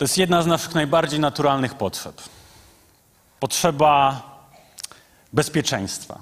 To 0.00 0.04
jest 0.04 0.18
jedna 0.18 0.42
z 0.42 0.46
naszych 0.46 0.74
najbardziej 0.74 1.20
naturalnych 1.20 1.74
potrzeb. 1.74 2.22
Potrzeba 3.40 4.22
bezpieczeństwa. 5.32 6.18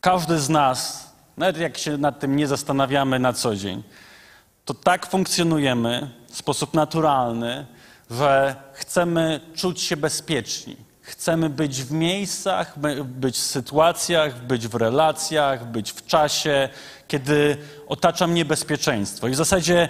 Każdy 0.00 0.40
z 0.40 0.48
nas, 0.48 1.10
nawet 1.36 1.58
jak 1.58 1.78
się 1.78 1.98
nad 1.98 2.20
tym 2.20 2.36
nie 2.36 2.46
zastanawiamy 2.46 3.18
na 3.18 3.32
co 3.32 3.56
dzień, 3.56 3.82
to 4.64 4.74
tak 4.74 5.06
funkcjonujemy 5.06 6.10
w 6.30 6.36
sposób 6.36 6.74
naturalny, 6.74 7.66
że 8.10 8.56
chcemy 8.72 9.40
czuć 9.54 9.80
się 9.80 9.96
bezpieczni. 9.96 10.76
Chcemy 11.02 11.50
być 11.50 11.82
w 11.82 11.92
miejscach, 11.92 12.78
być 13.04 13.36
w 13.36 13.42
sytuacjach, 13.42 14.44
być 14.44 14.68
w 14.68 14.74
relacjach, 14.74 15.66
być 15.66 15.92
w 15.92 16.06
czasie, 16.06 16.68
kiedy 17.08 17.56
otacza 17.88 18.26
mnie 18.26 18.44
bezpieczeństwo. 18.44 19.28
I 19.28 19.30
w 19.30 19.36
zasadzie 19.36 19.88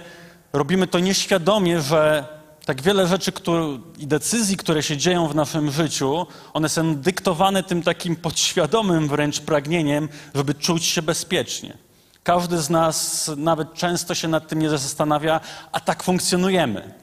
robimy 0.53 0.87
to 0.87 0.99
nieświadomie, 0.99 1.81
że 1.81 2.36
tak 2.67 2.81
wiele 2.81 3.07
rzeczy 3.07 3.31
które, 3.31 3.79
i 3.97 4.07
decyzji, 4.07 4.57
które 4.57 4.83
się 4.83 4.97
dzieją 4.97 5.27
w 5.27 5.35
naszym 5.35 5.71
życiu, 5.71 6.27
one 6.53 6.69
są 6.69 6.95
dyktowane 6.95 7.63
tym 7.63 7.83
takim 7.83 8.15
podświadomym 8.15 9.07
wręcz 9.07 9.39
pragnieniem, 9.39 10.09
żeby 10.35 10.53
czuć 10.53 10.85
się 10.85 11.01
bezpiecznie. 11.01 11.77
Każdy 12.23 12.57
z 12.61 12.69
nas 12.69 13.31
nawet 13.37 13.73
często 13.73 14.15
się 14.15 14.27
nad 14.27 14.47
tym 14.47 14.59
nie 14.59 14.69
zastanawia, 14.69 15.39
a 15.71 15.79
tak 15.79 16.03
funkcjonujemy. 16.03 16.93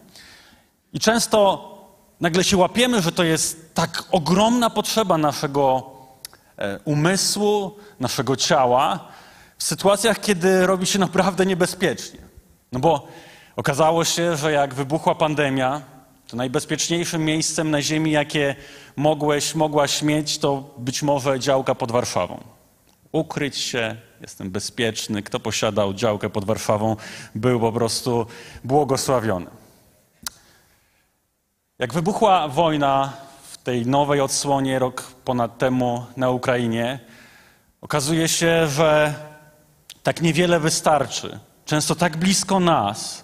I 0.92 1.00
często 1.00 1.70
nagle 2.20 2.44
się 2.44 2.56
łapiemy, 2.56 3.02
że 3.02 3.12
to 3.12 3.24
jest 3.24 3.74
tak 3.74 4.04
ogromna 4.10 4.70
potrzeba 4.70 5.18
naszego 5.18 5.90
e, 6.58 6.78
umysłu, 6.84 7.76
naszego 8.00 8.36
ciała, 8.36 9.08
w 9.58 9.64
sytuacjach, 9.64 10.20
kiedy 10.20 10.66
robi 10.66 10.86
się 10.86 10.98
naprawdę 10.98 11.46
niebezpiecznie. 11.46 12.20
No 12.72 12.80
bo 12.80 13.08
Okazało 13.56 14.04
się, 14.04 14.36
że 14.36 14.52
jak 14.52 14.74
wybuchła 14.74 15.14
pandemia, 15.14 15.82
to 16.28 16.36
najbezpieczniejszym 16.36 17.24
miejscem 17.24 17.70
na 17.70 17.82
ziemi, 17.82 18.10
jakie 18.10 18.56
mogłeś, 18.96 19.54
mogłaś 19.54 20.02
mieć, 20.02 20.38
to 20.38 20.74
być 20.78 21.02
może 21.02 21.40
działka 21.40 21.74
pod 21.74 21.92
Warszawą. 21.92 22.40
Ukryć 23.12 23.56
się, 23.56 23.96
jestem 24.20 24.50
bezpieczny. 24.50 25.22
Kto 25.22 25.40
posiadał 25.40 25.94
działkę 25.94 26.30
pod 26.30 26.44
Warszawą, 26.44 26.96
był 27.34 27.60
po 27.60 27.72
prostu 27.72 28.26
błogosławiony. 28.64 29.46
Jak 31.78 31.94
wybuchła 31.94 32.48
wojna 32.48 33.12
w 33.50 33.58
tej 33.58 33.86
nowej 33.86 34.20
odsłonie 34.20 34.78
rok 34.78 35.02
ponad 35.24 35.58
temu 35.58 36.06
na 36.16 36.30
Ukrainie, 36.30 36.98
okazuje 37.80 38.28
się, 38.28 38.68
że 38.68 39.14
tak 40.02 40.20
niewiele 40.22 40.60
wystarczy. 40.60 41.38
Często 41.64 41.94
tak 41.94 42.16
blisko 42.16 42.60
nas, 42.60 43.23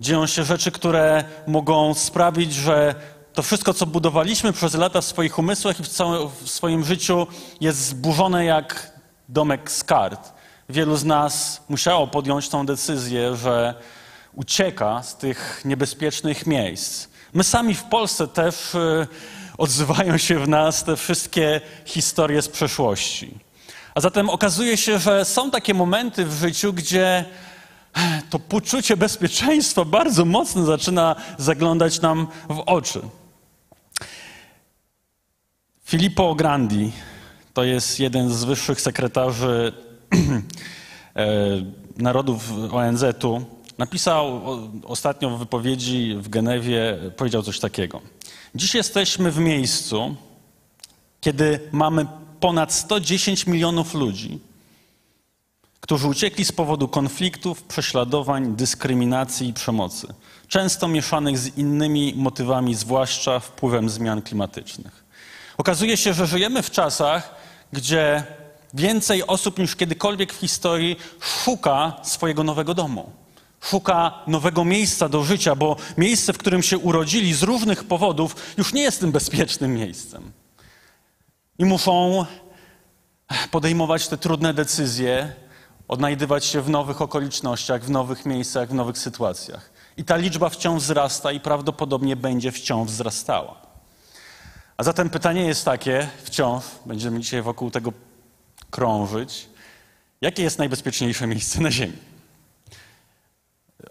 Dzieją 0.00 0.26
się 0.26 0.44
rzeczy, 0.44 0.70
które 0.70 1.24
mogą 1.46 1.94
sprawić, 1.94 2.54
że 2.54 2.94
to 3.32 3.42
wszystko, 3.42 3.74
co 3.74 3.86
budowaliśmy 3.86 4.52
przez 4.52 4.74
lata 4.74 5.00
w 5.00 5.04
swoich 5.04 5.38
umysłach 5.38 5.80
i 5.80 5.82
w, 5.82 5.88
całym, 5.88 6.28
w 6.42 6.50
swoim 6.50 6.84
życiu, 6.84 7.26
jest 7.60 7.78
zburzone 7.78 8.44
jak 8.44 8.92
domek 9.28 9.70
z 9.70 9.84
kart. 9.84 10.32
Wielu 10.68 10.96
z 10.96 11.04
nas 11.04 11.62
musiało 11.68 12.06
podjąć 12.06 12.48
tą 12.48 12.66
decyzję, 12.66 13.36
że 13.36 13.74
ucieka 14.34 15.02
z 15.02 15.16
tych 15.16 15.62
niebezpiecznych 15.64 16.46
miejsc. 16.46 17.08
My 17.32 17.44
sami 17.44 17.74
w 17.74 17.84
Polsce 17.84 18.28
też 18.28 18.74
y, 18.74 19.06
odzywają 19.58 20.18
się 20.18 20.38
w 20.38 20.48
nas 20.48 20.84
te 20.84 20.96
wszystkie 20.96 21.60
historie 21.84 22.42
z 22.42 22.48
przeszłości. 22.48 23.38
A 23.94 24.00
zatem 24.00 24.30
okazuje 24.30 24.76
się, 24.76 24.98
że 24.98 25.24
są 25.24 25.50
takie 25.50 25.74
momenty 25.74 26.24
w 26.24 26.32
życiu, 26.32 26.72
gdzie 26.72 27.24
to 28.30 28.38
poczucie 28.38 28.96
bezpieczeństwa 28.96 29.84
bardzo 29.84 30.24
mocno 30.24 30.64
zaczyna 30.64 31.16
zaglądać 31.38 32.00
nam 32.00 32.26
w 32.48 32.62
oczy. 32.66 33.00
Filippo 35.84 36.34
Grandi 36.34 36.92
to 37.54 37.64
jest 37.64 38.00
jeden 38.00 38.30
z 38.30 38.44
wyższych 38.44 38.80
sekretarzy 38.80 39.72
e, 41.16 41.26
narodów 41.96 42.52
ONZ-u. 42.72 43.44
Napisał 43.78 44.42
ostatnio 44.84 45.30
w 45.30 45.38
wypowiedzi 45.38 46.16
w 46.18 46.28
Genewie, 46.28 46.98
powiedział 47.16 47.42
coś 47.42 47.60
takiego. 47.60 48.00
Dziś 48.54 48.74
jesteśmy 48.74 49.30
w 49.30 49.38
miejscu, 49.38 50.14
kiedy 51.20 51.60
mamy 51.72 52.06
ponad 52.40 52.72
110 52.72 53.46
milionów 53.46 53.94
ludzi, 53.94 54.38
którzy 55.80 56.08
uciekli 56.08 56.44
z 56.44 56.52
powodu 56.52 56.88
konfliktów, 56.88 57.62
prześladowań, 57.62 58.56
dyskryminacji 58.56 59.48
i 59.48 59.52
przemocy, 59.52 60.06
często 60.48 60.88
mieszanych 60.88 61.38
z 61.38 61.58
innymi 61.58 62.14
motywami, 62.16 62.74
zwłaszcza 62.74 63.40
wpływem 63.40 63.90
zmian 63.90 64.22
klimatycznych. 64.22 65.04
Okazuje 65.58 65.96
się, 65.96 66.14
że 66.14 66.26
żyjemy 66.26 66.62
w 66.62 66.70
czasach, 66.70 67.34
gdzie 67.72 68.24
więcej 68.74 69.26
osób 69.26 69.58
niż 69.58 69.76
kiedykolwiek 69.76 70.32
w 70.32 70.36
historii 70.36 70.96
szuka 71.20 71.96
swojego 72.02 72.44
nowego 72.44 72.74
domu. 72.74 73.10
Szuka 73.60 74.22
nowego 74.26 74.64
miejsca 74.64 75.08
do 75.08 75.24
życia, 75.24 75.54
bo 75.54 75.76
miejsce, 75.98 76.32
w 76.32 76.38
którym 76.38 76.62
się 76.62 76.78
urodzili 76.78 77.34
z 77.34 77.42
różnych 77.42 77.84
powodów, 77.84 78.36
już 78.58 78.72
nie 78.72 78.82
jest 78.82 79.00
tym 79.00 79.12
bezpiecznym 79.12 79.74
miejscem. 79.74 80.32
I 81.58 81.64
muszą 81.64 82.26
podejmować 83.50 84.08
te 84.08 84.16
trudne 84.16 84.54
decyzje, 84.54 85.32
odnajdywać 85.90 86.44
się 86.44 86.62
w 86.62 86.68
nowych 86.68 87.02
okolicznościach, 87.02 87.84
w 87.84 87.90
nowych 87.90 88.26
miejscach, 88.26 88.68
w 88.68 88.74
nowych 88.74 88.98
sytuacjach. 88.98 89.70
I 89.96 90.04
ta 90.04 90.16
liczba 90.16 90.48
wciąż 90.48 90.82
wzrasta 90.82 91.32
i 91.32 91.40
prawdopodobnie 91.40 92.16
będzie 92.16 92.52
wciąż 92.52 92.90
wzrastała. 92.90 93.56
A 94.76 94.82
zatem 94.82 95.10
pytanie 95.10 95.44
jest 95.44 95.64
takie, 95.64 96.08
wciąż, 96.24 96.64
będziemy 96.86 97.20
dzisiaj 97.20 97.42
wokół 97.42 97.70
tego 97.70 97.92
krążyć, 98.70 99.48
jakie 100.20 100.42
jest 100.42 100.58
najbezpieczniejsze 100.58 101.26
miejsce 101.26 101.60
na 101.60 101.70
Ziemi? 101.70 101.96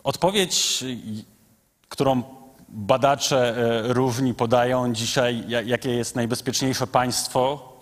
Odpowiedź, 0.03 0.83
którą 1.89 2.23
badacze 2.69 3.57
e, 3.57 3.93
różni 3.93 4.33
podają 4.33 4.93
dzisiaj, 4.93 5.43
jakie 5.65 5.89
jest 5.89 6.15
najbezpieczniejsze 6.15 6.87
państwo, 6.87 7.73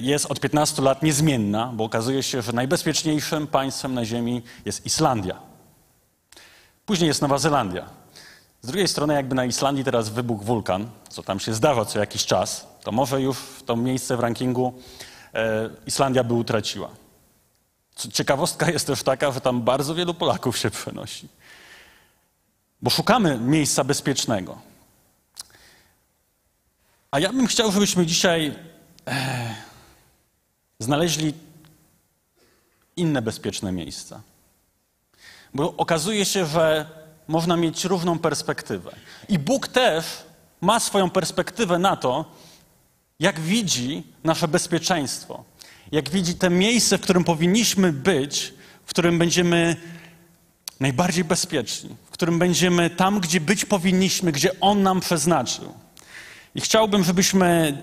jest 0.00 0.26
od 0.26 0.40
15 0.40 0.82
lat 0.82 1.02
niezmienna, 1.02 1.72
bo 1.74 1.84
okazuje 1.84 2.22
się, 2.22 2.42
że 2.42 2.52
najbezpieczniejszym 2.52 3.46
państwem 3.46 3.94
na 3.94 4.04
Ziemi 4.04 4.42
jest 4.64 4.86
Islandia. 4.86 5.40
Później 6.86 7.08
jest 7.08 7.22
Nowa 7.22 7.38
Zelandia. 7.38 7.88
Z 8.62 8.66
drugiej 8.66 8.88
strony, 8.88 9.14
jakby 9.14 9.34
na 9.34 9.44
Islandii 9.44 9.84
teraz 9.84 10.08
wybuchł 10.08 10.44
wulkan, 10.44 10.90
co 11.08 11.22
tam 11.22 11.40
się 11.40 11.54
zdarza 11.54 11.84
co 11.84 11.98
jakiś 11.98 12.26
czas, 12.26 12.66
to 12.82 12.92
może 12.92 13.22
już 13.22 13.38
to 13.66 13.76
miejsce 13.76 14.16
w 14.16 14.20
rankingu 14.20 14.82
e, 15.34 15.70
Islandia 15.86 16.24
by 16.24 16.34
utraciła. 16.34 16.88
Ciekawostka 18.12 18.70
jest 18.70 18.86
też 18.86 19.02
taka, 19.02 19.32
że 19.32 19.40
tam 19.40 19.62
bardzo 19.62 19.94
wielu 19.94 20.14
Polaków 20.14 20.58
się 20.58 20.70
przenosi. 20.70 21.28
Bo 22.82 22.90
szukamy 22.90 23.38
miejsca 23.38 23.84
bezpiecznego. 23.84 24.58
A 27.10 27.20
ja 27.20 27.32
bym 27.32 27.46
chciał, 27.46 27.72
żebyśmy 27.72 28.06
dzisiaj 28.06 28.54
znaleźli 30.78 31.34
inne 32.96 33.22
bezpieczne 33.22 33.72
miejsca. 33.72 34.20
Bo 35.54 35.76
okazuje 35.76 36.24
się, 36.24 36.46
że 36.46 36.86
można 37.28 37.56
mieć 37.56 37.84
różną 37.84 38.18
perspektywę. 38.18 38.90
I 39.28 39.38
Bóg 39.38 39.68
też 39.68 40.04
ma 40.60 40.80
swoją 40.80 41.10
perspektywę 41.10 41.78
na 41.78 41.96
to, 41.96 42.24
jak 43.20 43.40
widzi 43.40 44.02
nasze 44.24 44.48
bezpieczeństwo, 44.48 45.44
jak 45.92 46.10
widzi 46.10 46.34
te 46.34 46.50
miejsce, 46.50 46.98
w 46.98 47.00
którym 47.00 47.24
powinniśmy 47.24 47.92
być, 47.92 48.54
w 48.86 48.90
którym 48.90 49.18
będziemy 49.18 49.76
najbardziej 50.80 51.24
bezpieczni, 51.24 51.96
w 52.06 52.10
którym 52.10 52.38
będziemy 52.38 52.90
tam, 52.90 53.20
gdzie 53.20 53.40
być 53.40 53.64
powinniśmy, 53.64 54.32
gdzie 54.32 54.60
On 54.60 54.82
nam 54.82 55.00
przeznaczył. 55.00 55.74
I 56.54 56.60
chciałbym, 56.60 57.04
żebyśmy 57.04 57.78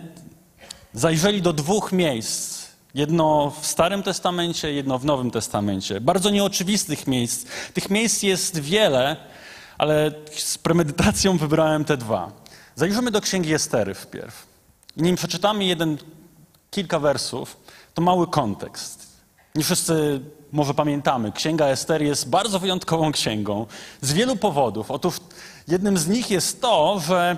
zajrzeli 0.94 1.42
do 1.42 1.54
dwóch 1.54 1.92
miejsc. 1.92 2.65
Jedno 2.96 3.54
w 3.62 3.66
Starym 3.66 4.04
Testamencie, 4.04 4.74
jedno 4.74 5.00
w 5.00 5.06
Nowym 5.06 5.32
Testamencie. 5.32 6.02
Bardzo 6.02 6.30
nieoczywistych 6.30 7.08
miejsc. 7.08 7.46
Tych 7.74 7.90
miejsc 7.90 8.24
jest 8.24 8.60
wiele, 8.60 9.16
ale 9.78 10.12
z 10.36 10.58
premedytacją 10.58 11.38
wybrałem 11.48 11.86
te 11.86 11.98
dwa. 11.98 12.32
Zajrzymy 12.76 13.12
do 13.12 13.22
Księgi 13.22 13.54
Estery 13.54 13.94
wpierw. 13.94 14.48
I 14.98 15.02
nim 15.02 15.16
przeczytamy 15.16 15.66
jeden, 15.66 15.98
kilka 16.72 17.00
wersów, 17.00 17.58
to 17.94 18.02
mały 18.02 18.28
kontekst. 18.28 19.08
Nie 19.56 19.64
wszyscy 19.64 20.22
może 20.52 20.74
pamiętamy. 20.74 21.32
Księga 21.32 21.66
Estery 21.66 22.06
jest 22.06 22.30
bardzo 22.30 22.60
wyjątkową 22.60 23.12
księgą 23.12 23.66
z 24.02 24.14
wielu 24.14 24.36
powodów. 24.36 24.92
Otóż 24.92 25.16
jednym 25.68 25.98
z 25.98 26.08
nich 26.08 26.32
jest 26.32 26.62
to, 26.62 27.02
że 27.08 27.38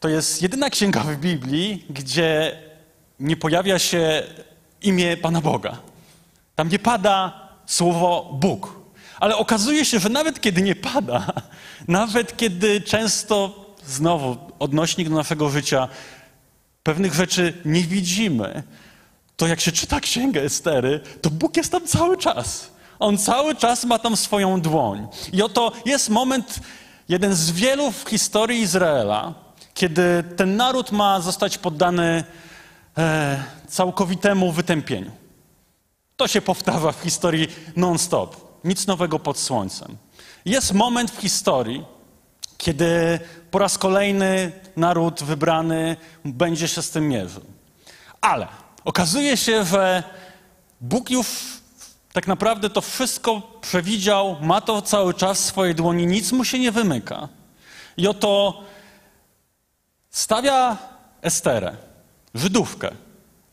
to 0.00 0.08
jest 0.08 0.42
jedyna 0.42 0.70
księga 0.70 1.00
w 1.00 1.16
Biblii, 1.16 1.84
gdzie 1.90 2.58
nie 3.20 3.36
pojawia 3.36 3.78
się 3.78 4.22
imię 4.82 5.16
Pana 5.16 5.40
Boga. 5.40 5.78
Tam 6.56 6.68
nie 6.68 6.78
pada 6.78 7.48
słowo 7.66 8.30
Bóg. 8.32 8.80
Ale 9.20 9.36
okazuje 9.36 9.84
się, 9.84 9.98
że 9.98 10.08
nawet 10.08 10.40
kiedy 10.40 10.62
nie 10.62 10.74
pada, 10.74 11.26
nawet 11.88 12.36
kiedy 12.36 12.80
często 12.80 13.66
znowu 13.86 14.36
odnośnik 14.58 15.08
do 15.08 15.14
naszego 15.14 15.50
życia 15.50 15.88
pewnych 16.82 17.14
rzeczy 17.14 17.52
nie 17.64 17.82
widzimy, 17.82 18.62
to 19.36 19.46
jak 19.46 19.60
się 19.60 19.72
czyta 19.72 20.00
Księgę 20.00 20.42
Estery, 20.42 21.00
to 21.22 21.30
Bóg 21.30 21.56
jest 21.56 21.72
tam 21.72 21.86
cały 21.86 22.16
czas. 22.16 22.70
On 22.98 23.18
cały 23.18 23.54
czas 23.54 23.84
ma 23.84 23.98
tam 23.98 24.16
swoją 24.16 24.60
dłoń. 24.60 25.08
I 25.32 25.42
oto 25.42 25.72
jest 25.84 26.08
moment, 26.08 26.60
jeden 27.08 27.34
z 27.34 27.50
wielu 27.50 27.92
w 27.92 28.08
historii 28.08 28.60
Izraela, 28.60 29.34
kiedy 29.74 30.24
ten 30.36 30.56
naród 30.56 30.92
ma 30.92 31.20
zostać 31.20 31.58
poddany 31.58 32.24
e, 33.00 33.44
całkowitemu 33.68 34.52
wytępieniu. 34.52 35.10
To 36.16 36.28
się 36.28 36.40
powtarza 36.40 36.92
w 36.92 37.00
historii 37.00 37.48
non-stop. 37.76 38.36
Nic 38.64 38.86
nowego 38.86 39.18
pod 39.18 39.38
słońcem. 39.38 39.96
Jest 40.44 40.72
moment 40.72 41.10
w 41.10 41.20
historii, 41.20 41.84
kiedy 42.58 43.20
po 43.50 43.58
raz 43.58 43.78
kolejny 43.78 44.52
naród 44.76 45.22
wybrany 45.22 45.96
będzie 46.24 46.68
się 46.68 46.82
z 46.82 46.90
tym 46.90 47.08
mierzył. 47.08 47.42
Ale 48.20 48.48
okazuje 48.84 49.36
się, 49.36 49.64
że 49.64 50.02
Bóg 50.80 51.10
już 51.10 51.26
tak 52.12 52.26
naprawdę 52.26 52.70
to 52.70 52.80
wszystko 52.80 53.42
przewidział, 53.60 54.36
ma 54.40 54.60
to 54.60 54.82
cały 54.82 55.14
czas 55.14 55.40
w 55.40 55.44
swojej 55.44 55.74
dłoni, 55.74 56.06
nic 56.06 56.32
mu 56.32 56.44
się 56.44 56.58
nie 56.58 56.72
wymyka. 56.72 57.28
I 57.96 58.08
oto 58.08 58.62
stawia 60.10 60.76
Esterę, 61.22 61.76
Żydówkę, 62.34 62.90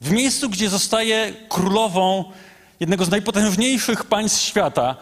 w 0.01 0.11
miejscu, 0.11 0.49
gdzie 0.49 0.69
zostaje 0.69 1.33
królową 1.49 2.31
jednego 2.79 3.05
z 3.05 3.09
najpotężniejszych 3.09 4.03
państw 4.03 4.41
świata. 4.41 4.95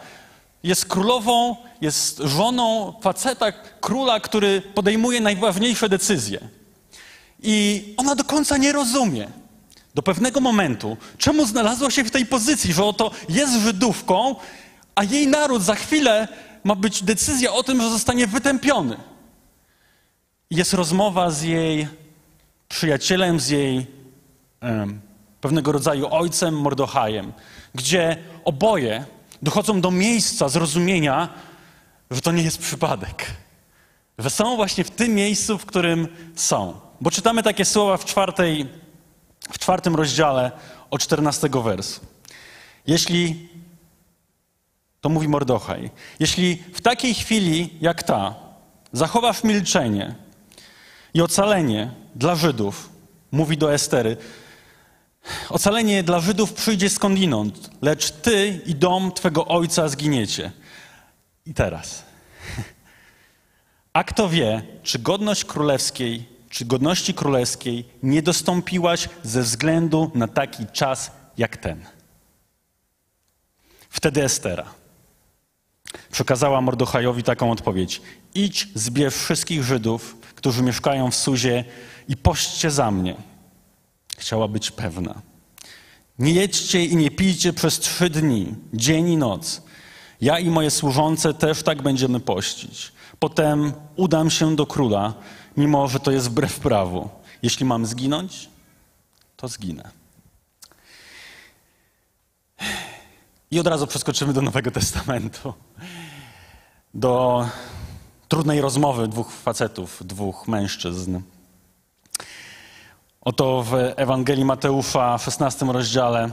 Jest 0.62 0.86
królową, 0.86 1.56
jest 1.80 2.18
żoną 2.18 2.94
faceta, 3.02 3.52
króla, 3.80 4.20
który 4.20 4.60
podejmuje 4.60 5.20
najważniejsze 5.20 5.88
decyzje. 5.88 6.40
I 7.42 7.84
ona 7.96 8.14
do 8.14 8.24
końca 8.24 8.56
nie 8.56 8.72
rozumie 8.72 9.28
do 9.94 10.02
pewnego 10.02 10.40
momentu, 10.40 10.96
czemu 11.18 11.46
znalazła 11.46 11.90
się 11.90 12.04
w 12.04 12.10
tej 12.10 12.26
pozycji, 12.26 12.72
że 12.72 12.84
oto 12.84 13.10
jest 13.28 13.52
Żydówką, 13.52 14.36
a 14.94 15.04
jej 15.04 15.26
naród 15.26 15.62
za 15.62 15.74
chwilę 15.74 16.28
ma 16.64 16.74
być 16.74 17.02
decyzja 17.02 17.52
o 17.52 17.62
tym, 17.62 17.82
że 17.82 17.90
zostanie 17.90 18.26
wytępiony. 18.26 18.96
Jest 20.50 20.72
rozmowa 20.72 21.30
z 21.30 21.42
jej 21.42 21.88
przyjacielem, 22.68 23.40
z 23.40 23.48
jej 23.48 23.86
pewnego 25.40 25.72
rodzaju 25.72 26.06
ojcem 26.10 26.60
Mordochajem, 26.60 27.32
gdzie 27.74 28.16
oboje 28.44 29.04
dochodzą 29.42 29.80
do 29.80 29.90
miejsca 29.90 30.48
zrozumienia, 30.48 31.28
że 32.10 32.20
to 32.20 32.32
nie 32.32 32.42
jest 32.42 32.58
przypadek. 32.58 33.26
Że 34.18 34.30
są 34.30 34.56
właśnie 34.56 34.84
w 34.84 34.90
tym 34.90 35.14
miejscu, 35.14 35.58
w 35.58 35.66
którym 35.66 36.08
są. 36.34 36.80
Bo 37.00 37.10
czytamy 37.10 37.42
takie 37.42 37.64
słowa 37.64 37.96
w, 37.96 38.04
czwartej, 38.04 38.68
w 39.52 39.58
czwartym 39.58 39.96
rozdziale 39.96 40.50
od 40.90 41.00
czternastego 41.00 41.62
wersu. 41.62 42.00
Jeśli, 42.86 43.48
to 45.00 45.08
mówi 45.08 45.28
Mordochaj, 45.28 45.90
jeśli 46.20 46.62
w 46.74 46.80
takiej 46.80 47.14
chwili 47.14 47.70
jak 47.80 48.02
ta 48.02 48.34
zachowasz 48.92 49.44
milczenie 49.44 50.14
i 51.16 51.22
ocalenie 51.22 51.90
dla 52.14 52.34
Żydów, 52.34 52.90
mówi 53.32 53.58
do 53.58 53.74
Estery, 53.74 54.16
Ocalenie 55.48 56.02
dla 56.02 56.20
Żydów 56.20 56.52
przyjdzie 56.52 56.90
skądinąd, 56.90 57.70
lecz 57.82 58.10
ty 58.10 58.60
i 58.66 58.74
dom 58.74 59.12
twego 59.12 59.46
ojca 59.46 59.88
zginiecie. 59.88 60.52
I 61.46 61.54
teraz. 61.54 62.04
A 63.92 64.04
kto 64.04 64.28
wie, 64.28 64.62
czy 64.82 64.98
godność 64.98 65.44
królewskiej, 65.44 66.28
czy 66.50 66.64
godności 66.64 67.14
królewskiej 67.14 67.88
nie 68.02 68.22
dostąpiłaś 68.22 69.08
ze 69.22 69.42
względu 69.42 70.10
na 70.14 70.28
taki 70.28 70.66
czas 70.66 71.10
jak 71.38 71.56
ten? 71.56 71.84
Wtedy 73.90 74.24
Estera 74.24 74.64
przekazała 76.10 76.60
Mordochajowi 76.60 77.22
taką 77.22 77.50
odpowiedź. 77.50 78.02
Idź, 78.34 78.68
zbierz 78.74 79.14
wszystkich 79.14 79.64
Żydów, 79.64 80.16
którzy 80.46 80.62
mieszkają 80.62 81.10
w 81.10 81.14
Suzie 81.14 81.64
i 82.08 82.16
pośćcie 82.16 82.70
za 82.70 82.90
mnie 82.90 83.14
Chciała 84.18 84.48
być 84.48 84.70
pewna. 84.70 85.22
Nie 86.18 86.32
jedźcie 86.32 86.84
i 86.84 86.96
nie 86.96 87.10
pijcie 87.10 87.52
przez 87.52 87.78
trzy 87.78 88.10
dni, 88.10 88.54
dzień 88.74 89.08
i 89.08 89.16
noc. 89.16 89.62
Ja 90.20 90.38
i 90.38 90.50
moje 90.50 90.70
służące 90.70 91.34
też 91.34 91.62
tak 91.62 91.82
będziemy 91.82 92.20
pościć. 92.20 92.92
Potem 93.18 93.72
udam 93.96 94.30
się 94.30 94.56
do 94.56 94.66
króla, 94.66 95.14
mimo 95.56 95.88
że 95.88 96.00
to 96.00 96.10
jest 96.10 96.28
wbrew 96.28 96.60
prawu. 96.60 97.08
Jeśli 97.42 97.66
mam 97.66 97.86
zginąć, 97.86 98.48
to 99.36 99.48
zginę. 99.48 99.90
I 103.50 103.60
od 103.60 103.66
razu 103.66 103.86
przeskoczymy 103.86 104.32
do 104.32 104.42
Nowego 104.42 104.70
Testamentu. 104.70 105.54
Do 106.94 107.46
trudnej 108.28 108.60
rozmowy 108.60 109.08
dwóch 109.08 109.32
facetów, 109.32 110.06
dwóch 110.06 110.48
mężczyzn. 110.48 111.20
Oto 113.20 113.62
w 113.62 113.74
Ewangelii 113.96 114.44
Mateusza 114.44 115.18
w 115.18 115.24
16 115.24 115.66
rozdziale 115.66 116.30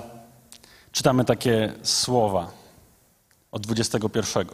czytamy 0.91 1.25
takie 1.25 1.73
słowa 1.83 2.51
od 3.51 3.61
21. 3.61 4.47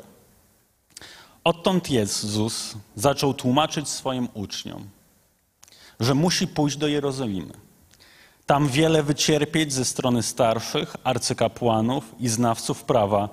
Odtąd 1.43 1.89
Jezus 1.89 2.75
zaczął 2.95 3.33
tłumaczyć 3.33 3.89
swoim 3.89 4.27
uczniom, 4.33 4.89
że 5.99 6.13
musi 6.15 6.47
pójść 6.47 6.77
do 6.77 6.87
Jerozolimy. 6.87 7.53
Tam 8.45 8.67
wiele 8.67 9.03
wycierpieć 9.03 9.73
ze 9.73 9.85
strony 9.85 10.23
starszych, 10.23 10.95
arcykapłanów 11.03 12.03
i 12.19 12.27
znawców 12.29 12.83
prawa, 12.83 13.29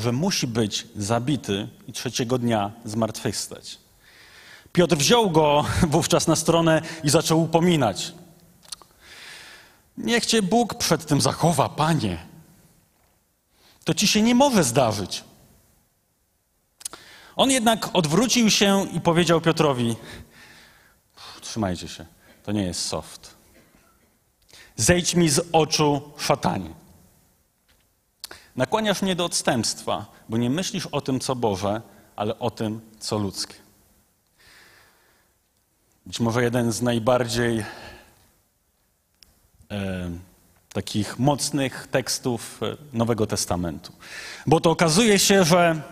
że 0.00 0.12
musi 0.12 0.46
być 0.46 0.86
zabity 0.96 1.68
i 1.88 1.92
trzeciego 1.92 2.38
dnia 2.38 2.72
zmartwychwstać. 2.84 3.78
Piotr 4.72 4.96
wziął 4.96 5.30
go 5.30 5.64
wówczas 5.94 6.26
na 6.26 6.36
stronę 6.36 6.82
i 7.04 7.10
zaczął 7.10 7.42
upominać– 7.42 8.12
Niech 10.00 10.26
cię 10.26 10.42
Bóg 10.42 10.74
przed 10.74 11.06
tym 11.06 11.20
zachowa, 11.20 11.68
panie. 11.68 12.18
To 13.84 13.94
ci 13.94 14.06
się 14.06 14.22
nie 14.22 14.34
może 14.34 14.64
zdarzyć. 14.64 15.24
On 17.36 17.50
jednak 17.50 17.88
odwrócił 17.92 18.50
się 18.50 18.86
i 18.92 19.00
powiedział 19.00 19.40
Piotrowi: 19.40 19.96
Trzymajcie 21.40 21.88
się, 21.88 22.06
to 22.44 22.52
nie 22.52 22.62
jest 22.62 22.86
soft. 22.86 23.34
Zejdź 24.76 25.14
mi 25.14 25.28
z 25.28 25.40
oczu, 25.52 26.12
szatanie. 26.18 26.70
Nakłaniasz 28.56 29.02
mnie 29.02 29.16
do 29.16 29.24
odstępstwa, 29.24 30.06
bo 30.28 30.36
nie 30.36 30.50
myślisz 30.50 30.86
o 30.86 31.00
tym, 31.00 31.20
co 31.20 31.36
Boże, 31.36 31.82
ale 32.16 32.38
o 32.38 32.50
tym, 32.50 32.80
co 32.98 33.18
ludzkie. 33.18 33.54
Być 36.06 36.20
może 36.20 36.42
jeden 36.42 36.72
z 36.72 36.82
najbardziej 36.82 37.64
E, 39.70 40.10
takich 40.72 41.18
mocnych 41.18 41.88
tekstów 41.90 42.60
e, 42.62 42.76
Nowego 42.92 43.26
Testamentu. 43.26 43.92
Bo 44.46 44.60
to 44.60 44.70
okazuje 44.70 45.18
się, 45.18 45.44
że 45.44 45.82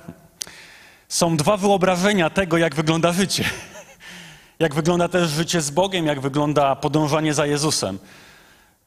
są 1.08 1.36
dwa 1.36 1.56
wyobrażenia 1.56 2.30
tego, 2.30 2.58
jak 2.58 2.74
wygląda 2.74 3.12
życie. 3.12 3.44
Jak 4.58 4.74
wygląda 4.74 5.08
też 5.08 5.30
życie 5.30 5.60
z 5.60 5.70
Bogiem, 5.70 6.06
jak 6.06 6.20
wygląda 6.20 6.76
podążanie 6.76 7.34
za 7.34 7.46
Jezusem. 7.46 7.98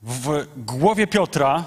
W 0.01 0.47
głowie 0.57 1.07
Piotra 1.07 1.65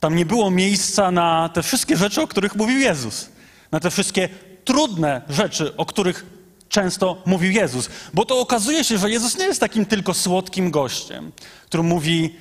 tam 0.00 0.16
nie 0.16 0.26
było 0.26 0.50
miejsca 0.50 1.10
na 1.10 1.48
te 1.48 1.62
wszystkie 1.62 1.96
rzeczy, 1.96 2.22
o 2.22 2.26
których 2.26 2.54
mówił 2.54 2.78
Jezus. 2.78 3.28
Na 3.72 3.80
te 3.80 3.90
wszystkie 3.90 4.28
trudne 4.64 5.22
rzeczy, 5.28 5.76
o 5.76 5.86
których 5.86 6.26
często 6.68 7.22
mówił 7.26 7.52
Jezus. 7.52 7.90
Bo 8.14 8.24
to 8.24 8.40
okazuje 8.40 8.84
się, 8.84 8.98
że 8.98 9.10
Jezus 9.10 9.38
nie 9.38 9.44
jest 9.44 9.60
takim 9.60 9.86
tylko 9.86 10.14
słodkim 10.14 10.70
gościem, 10.70 11.32
który 11.66 11.82
mówi 11.82 12.34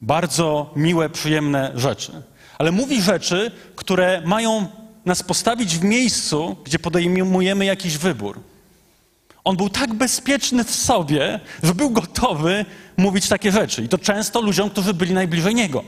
bardzo 0.00 0.70
miłe, 0.76 1.10
przyjemne 1.10 1.72
rzeczy. 1.74 2.22
Ale 2.58 2.72
mówi 2.72 3.02
rzeczy, 3.02 3.50
które 3.76 4.22
mają 4.24 4.68
nas 5.04 5.22
postawić 5.22 5.78
w 5.78 5.84
miejscu, 5.84 6.56
gdzie 6.64 6.78
podejmujemy 6.78 7.64
jakiś 7.64 7.98
wybór. 7.98 8.40
On 9.44 9.56
był 9.56 9.68
tak 9.68 9.94
bezpieczny 9.94 10.64
w 10.64 10.74
sobie, 10.74 11.40
że 11.62 11.74
był 11.74 11.90
gotowy 11.90 12.64
mówić 12.96 13.28
takie 13.28 13.52
rzeczy. 13.52 13.84
I 13.84 13.88
to 13.88 13.98
często 13.98 14.40
ludziom, 14.40 14.70
którzy 14.70 14.94
byli 14.94 15.14
najbliżej 15.14 15.54
niego. 15.54 15.84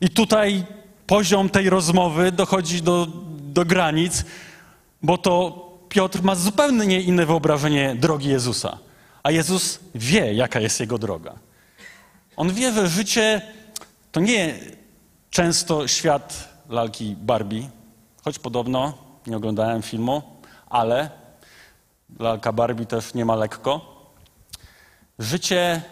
I 0.00 0.10
tutaj 0.10 0.64
poziom 1.06 1.48
tej 1.48 1.70
rozmowy 1.70 2.32
dochodzi 2.32 2.82
do, 2.82 3.06
do 3.38 3.64
granic, 3.64 4.24
bo 5.02 5.18
to 5.18 5.64
Piotr 5.88 6.22
ma 6.22 6.34
zupełnie 6.34 7.00
inne 7.00 7.26
wyobrażenie 7.26 7.94
drogi 7.94 8.28
Jezusa. 8.28 8.78
A 9.22 9.30
Jezus 9.30 9.80
wie, 9.94 10.34
jaka 10.34 10.60
jest 10.60 10.80
jego 10.80 10.98
droga. 10.98 11.34
On 12.36 12.52
wie, 12.52 12.72
że 12.72 12.88
życie 12.88 13.42
to 14.12 14.20
nie 14.20 14.54
często 15.30 15.88
świat 15.88 16.48
lalki 16.68 17.16
Barbie, 17.18 17.68
choć 18.24 18.38
podobno 18.38 18.92
nie 19.26 19.36
oglądałem 19.36 19.82
filmu, 19.82 20.22
ale 20.68 21.10
lalka 22.18 22.52
Barbie 22.52 22.86
też 22.86 23.14
nie 23.14 23.24
ma 23.24 23.36
lekko. 23.36 23.98
Życie 25.18 25.82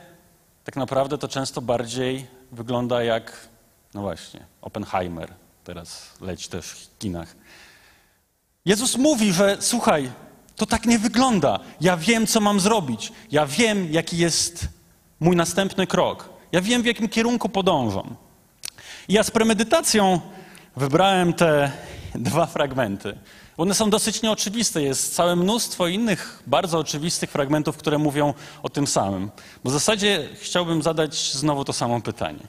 tak 0.65 0.77
naprawdę 0.77 1.19
to 1.19 1.29
często 1.29 1.61
bardziej 1.61 2.27
wygląda 2.53 3.03
jak, 3.03 3.49
no 3.97 4.03
właśnie, 4.03 4.47
Oppenheimer. 4.63 5.33
Teraz 5.65 6.13
leci 6.21 6.49
też 6.49 6.67
w 6.67 6.99
kinach. 6.99 7.37
Jezus 8.65 8.97
mówi, 8.97 9.33
że 9.33 9.57
słuchaj, 9.61 10.11
to 10.57 10.67
tak 10.67 10.87
nie 10.87 10.99
wygląda. 10.99 11.61
Ja 11.81 11.97
wiem, 11.97 12.27
co 12.27 12.41
mam 12.41 12.61
zrobić. 12.61 13.13
Ja 13.31 13.47
wiem, 13.47 13.93
jaki 13.93 14.19
jest 14.19 14.69
mój 15.21 15.37
następny 15.37 15.87
krok. 15.87 16.29
Ja 16.53 16.61
wiem, 16.61 16.83
w 16.83 16.87
jakim 16.87 17.09
kierunku 17.09 17.49
podążam. 17.49 18.17
I 19.09 19.13
ja 19.13 19.23
z 19.23 19.31
premedytacją 19.31 20.21
wybrałem 20.77 21.33
te 21.33 21.73
dwa 22.15 22.47
fragmenty. 22.47 23.19
One 23.57 23.75
są 23.75 23.91
dosyć 23.91 24.23
nieoczywiste. 24.23 24.83
Jest 24.83 25.15
całe 25.15 25.37
mnóstwo 25.37 25.89
innych 25.89 26.43
bardzo 26.47 26.79
oczywistych 26.79 27.31
fragmentów, 27.31 27.77
które 27.77 27.99
mówią 27.99 28.35
o 28.63 28.69
tym 28.69 28.87
samym. 28.87 29.31
Bo 29.65 29.71
w 29.71 29.73
zasadzie 29.73 30.29
chciałbym 30.41 30.83
zadać 30.83 31.33
znowu 31.33 31.65
to 31.65 31.73
samo 31.73 32.01
pytanie. 32.01 32.47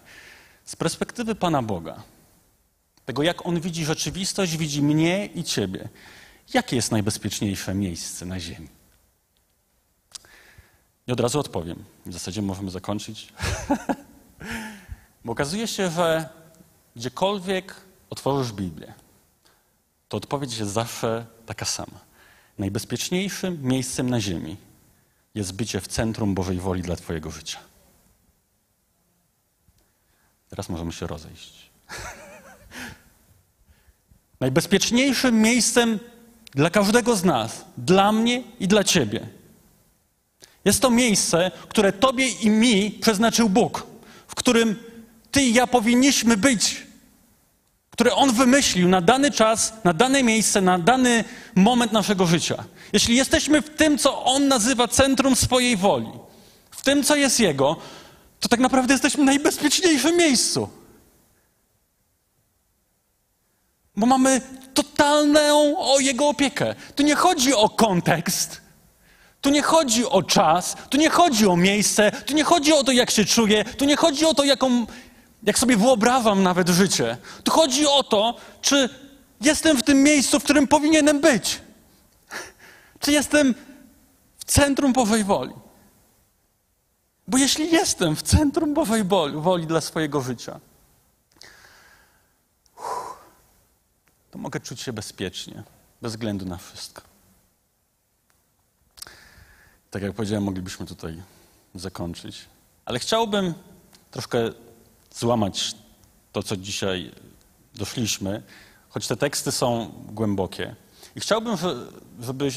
Z 0.67 0.75
perspektywy 0.75 1.35
Pana 1.35 1.61
Boga, 1.61 2.03
tego 3.05 3.23
jak 3.23 3.45
On 3.45 3.59
widzi 3.59 3.85
rzeczywistość, 3.85 4.57
widzi 4.57 4.81
mnie 4.81 5.25
i 5.25 5.43
Ciebie, 5.43 5.89
jakie 6.53 6.75
jest 6.75 6.91
najbezpieczniejsze 6.91 7.73
miejsce 7.73 8.25
na 8.25 8.39
Ziemi? 8.39 8.67
I 11.07 11.11
od 11.11 11.19
razu 11.19 11.39
odpowiem. 11.39 11.83
W 12.05 12.13
zasadzie 12.13 12.41
możemy 12.41 12.71
zakończyć. 12.71 13.33
Bo 15.25 15.31
okazuje 15.31 15.67
się, 15.67 15.89
że 15.89 16.29
gdziekolwiek 16.95 17.75
otworzysz 18.09 18.53
Biblię, 18.53 18.93
to 20.09 20.17
odpowiedź 20.17 20.57
jest 20.57 20.71
zawsze 20.71 21.25
taka 21.45 21.65
sama. 21.65 21.99
Najbezpieczniejszym 22.57 23.59
miejscem 23.63 24.09
na 24.09 24.21
ziemi 24.21 24.57
jest 25.35 25.53
bycie 25.53 25.81
w 25.81 25.87
centrum 25.87 26.35
Bożej 26.35 26.59
woli 26.59 26.81
dla 26.81 26.95
Twojego 26.95 27.31
życia. 27.31 27.59
Teraz 30.49 30.69
możemy 30.69 30.91
się 30.91 31.07
rozejść. 31.07 31.69
Najbezpieczniejszym 34.39 35.41
miejscem 35.41 35.99
dla 36.55 36.69
każdego 36.69 37.15
z 37.15 37.23
nas, 37.23 37.65
dla 37.77 38.11
mnie 38.11 38.43
i 38.59 38.67
dla 38.67 38.83
Ciebie, 38.83 39.27
jest 40.65 40.81
to 40.81 40.89
miejsce, 40.89 41.51
które 41.69 41.93
Tobie 41.93 42.27
i 42.27 42.49
mi 42.49 42.91
przeznaczył 42.91 43.49
Bóg, 43.49 43.87
w 44.27 44.35
którym 44.35 44.75
Ty 45.31 45.41
i 45.41 45.53
ja 45.53 45.67
powinniśmy 45.67 46.37
być 46.37 46.87
które 47.97 48.15
On 48.15 48.33
wymyślił 48.33 48.87
na 48.87 49.01
dany 49.01 49.31
czas, 49.31 49.73
na 49.83 49.93
dane 49.93 50.23
miejsce, 50.23 50.61
na 50.61 50.79
dany 50.79 51.23
moment 51.55 51.91
naszego 51.91 52.25
życia. 52.25 52.63
Jeśli 52.93 53.15
jesteśmy 53.15 53.61
w 53.61 53.69
tym, 53.69 53.97
co 53.97 54.23
On 54.23 54.47
nazywa 54.47 54.87
centrum 54.87 55.35
swojej 55.35 55.77
woli, 55.77 56.11
w 56.71 56.83
tym, 56.83 57.03
co 57.03 57.15
jest 57.15 57.39
Jego, 57.39 57.75
to 58.39 58.49
tak 58.49 58.59
naprawdę 58.59 58.93
jesteśmy 58.93 59.23
w 59.23 59.25
najbezpieczniejszym 59.25 60.17
miejscu. 60.17 60.69
Bo 63.95 64.05
mamy 64.05 64.41
totalną 64.73 65.77
o 65.77 65.99
Jego 65.99 66.27
opiekę. 66.27 66.75
Tu 66.95 67.03
nie 67.03 67.15
chodzi 67.15 67.53
o 67.53 67.69
kontekst, 67.69 68.61
tu 69.41 69.49
nie 69.49 69.61
chodzi 69.61 70.05
o 70.05 70.23
czas, 70.23 70.75
tu 70.89 70.97
nie 70.97 71.09
chodzi 71.09 71.47
o 71.47 71.55
miejsce, 71.55 72.11
tu 72.11 72.33
nie 72.33 72.43
chodzi 72.43 72.73
o 72.73 72.83
to, 72.83 72.91
jak 72.91 73.11
się 73.11 73.25
czuję, 73.25 73.65
tu 73.65 73.85
nie 73.85 73.95
chodzi 73.95 74.25
o 74.25 74.33
to, 74.33 74.43
jaką, 74.43 74.85
jak 75.43 75.59
sobie 75.59 75.77
wyobrażam 75.77 76.43
nawet 76.43 76.69
życie, 76.69 77.17
tu 77.43 77.51
chodzi 77.51 77.87
o 77.87 78.03
to, 78.03 78.35
czy 78.61 78.89
jestem 79.41 79.77
w 79.77 79.83
tym 79.83 80.03
miejscu, 80.03 80.39
w 80.39 80.43
którym 80.43 80.67
powinienem 80.67 81.21
być. 81.21 81.61
Czy 82.99 83.11
jestem 83.11 83.55
w 84.37 84.45
centrum 84.45 84.93
Bożej 84.93 85.23
woli. 85.23 85.53
Bo 87.27 87.37
jeśli 87.37 87.71
jestem 87.71 88.15
w 88.15 88.21
centrum 88.21 88.73
woli, 88.73 89.03
woli 89.33 89.67
dla 89.67 89.81
swojego 89.81 90.21
życia, 90.21 90.59
to 94.31 94.37
mogę 94.37 94.59
czuć 94.59 94.81
się 94.81 94.93
bezpiecznie, 94.93 95.63
bez 96.01 96.11
względu 96.11 96.45
na 96.45 96.57
wszystko. 96.57 97.01
Tak 99.91 100.01
jak 100.01 100.13
powiedziałem, 100.13 100.43
moglibyśmy 100.43 100.85
tutaj 100.85 101.21
zakończyć. 101.75 102.45
Ale 102.85 102.99
chciałbym 102.99 103.53
troszkę 104.11 104.37
złamać 105.15 105.75
to, 106.31 106.43
co 106.43 106.57
dzisiaj 106.57 107.11
doszliśmy, 107.75 108.43
choć 108.89 109.07
te 109.07 109.17
teksty 109.17 109.51
są 109.51 109.91
głębokie. 110.07 110.75
I 111.15 111.19
chciałbym, 111.19 111.57
żeby 112.19 112.49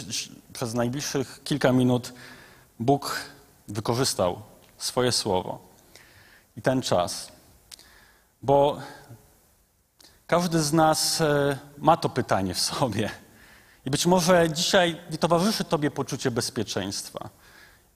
przez 0.53 0.75
najbliższych 0.75 1.41
kilka 1.45 1.73
minut 1.73 2.13
Bóg 2.79 3.21
wykorzystał 3.69 4.43
swoje 4.81 5.13
słowo 5.13 5.59
i 6.57 6.63
ten 6.63 6.83
czas, 6.83 7.33
bo 8.43 8.79
każdy 10.27 10.63
z 10.63 10.73
nas 10.73 11.21
e, 11.21 11.59
ma 11.79 11.97
to 11.97 12.09
pytanie 12.09 12.55
w 12.55 12.61
sobie. 12.61 13.11
I 13.85 13.91
być 13.91 14.07
może 14.07 14.51
dzisiaj 14.51 15.01
nie 15.11 15.19
towarzyszy 15.19 15.65
Tobie 15.65 15.91
poczucie 15.91 16.31
bezpieczeństwa. 16.31 17.31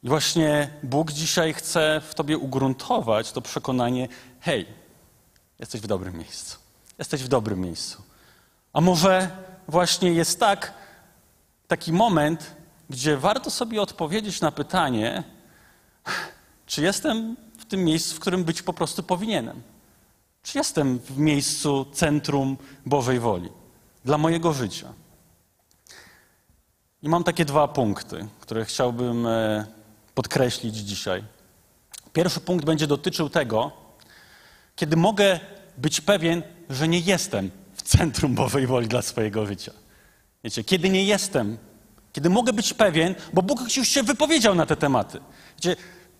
I 0.02 0.08
właśnie 0.08 0.70
Bóg 0.82 1.12
dzisiaj 1.12 1.54
chce 1.54 2.00
w 2.08 2.14
Tobie 2.14 2.38
ugruntować 2.38 3.32
to 3.32 3.40
przekonanie, 3.40 4.08
hej, 4.40 4.66
jesteś 5.58 5.80
w 5.80 5.86
dobrym 5.86 6.18
miejscu. 6.18 6.58
Jesteś 6.98 7.22
w 7.22 7.28
dobrym 7.28 7.60
miejscu. 7.60 8.02
A 8.72 8.80
może 8.80 9.30
właśnie 9.68 10.12
jest 10.12 10.40
tak, 10.40 10.72
taki 11.68 11.92
moment, 11.92 12.54
gdzie 12.90 13.16
warto 13.16 13.50
sobie 13.50 13.82
odpowiedzieć 13.82 14.40
na 14.40 14.52
pytanie, 14.52 15.24
czy 16.66 16.82
jestem 16.82 17.36
w 17.58 17.64
tym 17.64 17.84
miejscu, 17.84 18.16
w 18.16 18.20
którym 18.20 18.44
być 18.44 18.62
po 18.62 18.72
prostu 18.72 19.02
powinienem? 19.02 19.62
Czy 20.42 20.58
jestem 20.58 20.98
w 20.98 21.18
miejscu 21.18 21.86
centrum 21.92 22.56
Bożej 22.86 23.20
woli 23.20 23.48
dla 24.04 24.18
mojego 24.18 24.52
życia? 24.52 24.92
I 27.02 27.08
mam 27.08 27.24
takie 27.24 27.44
dwa 27.44 27.68
punkty, 27.68 28.26
które 28.40 28.64
chciałbym 28.64 29.26
e, 29.26 29.66
podkreślić 30.14 30.76
dzisiaj. 30.76 31.24
Pierwszy 32.12 32.40
punkt 32.40 32.64
będzie 32.64 32.86
dotyczył 32.86 33.28
tego, 33.28 33.72
kiedy 34.76 34.96
mogę 34.96 35.40
być 35.78 36.00
pewien, 36.00 36.42
że 36.70 36.88
nie 36.88 36.98
jestem 36.98 37.50
w 37.74 37.82
centrum 37.82 38.34
Bożej 38.34 38.66
woli 38.66 38.88
dla 38.88 39.02
swojego 39.02 39.46
życia. 39.46 39.72
Wiecie, 40.44 40.64
kiedy 40.64 40.90
nie 40.90 41.04
jestem, 41.04 41.58
kiedy 42.12 42.30
mogę 42.30 42.52
być 42.52 42.74
pewien, 42.74 43.14
bo 43.32 43.42
Bóg 43.42 43.76
już 43.76 43.88
się 43.88 44.02
wypowiedział 44.02 44.54
na 44.54 44.66
te 44.66 44.76
tematy. 44.76 45.20
Wiecie, 45.56 45.76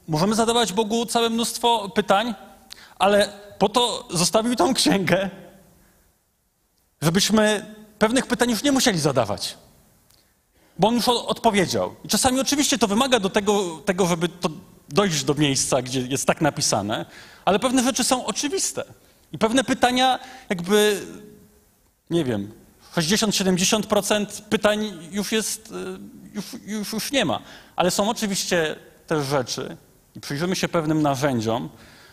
możemy 0.08 0.34
zadawać 0.34 0.73
Bogu 0.73 1.06
całe 1.06 1.30
mnóstwo 1.30 1.88
pytań, 1.88 2.34
ale 2.99 3.28
po 3.58 3.68
to 3.68 4.08
zostawił 4.11 4.56
tą 4.56 4.75
księgę, 4.75 5.30
żebyśmy 7.02 7.75
pewnych 7.99 8.26
pytań 8.26 8.50
już 8.50 8.62
nie 8.62 8.73
musieli 8.73 8.99
zadawać. 8.99 9.58
Bo 10.78 10.88
on 10.88 10.94
już 10.94 11.08
odpowiedział. 11.08 11.94
I 12.04 12.08
czasami 12.08 12.40
oczywiście 12.40 12.78
to 12.78 12.88
wymaga 12.88 13.20
do 13.20 13.30
tego, 13.30 13.82
tego, 13.84 14.06
żeby 14.06 14.28
to 14.28 14.49
dojść 14.88 15.25
do 15.25 15.34
miejsca, 15.34 15.82
gdzie 15.82 16.00
jest 16.00 16.26
tak 16.26 16.40
napisane, 16.40 17.06
ale 17.44 17.58
pewne 17.58 17.82
rzeczy 17.82 18.04
są 18.04 18.26
oczywiste. 18.26 18.84
I 19.32 19.38
pewne 19.38 19.64
pytania, 19.64 20.18
jakby, 20.49 21.00
nie 22.11 22.25
wiem, 22.25 22.52
60-70% 22.96 24.42
pytań 24.42 25.08
już 25.11 25.32
jest, 25.32 25.70
y, 25.70 25.75
już, 26.34 26.44
już, 26.66 26.92
już 26.92 27.12
nie 27.12 27.25
ma. 27.25 27.40
Ale 27.76 27.90
są 27.90 28.11
oczywiście 28.11 28.76
też 29.06 29.26
rzeczy, 29.26 29.76
i 30.16 30.21
przyjrzymy 30.21 30.56
się 30.56 30.68
pewnym 30.68 31.02
narzędziom, 31.02 31.68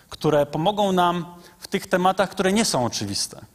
które 0.09 0.45
pomogą 0.45 0.91
nam 0.91 1.25
w 1.59 1.67
tych 1.67 1.87
tematach, 1.87 2.29
które 2.29 2.53
nie 2.53 2.65
są 2.65 2.85
oczywiste. 2.85 3.45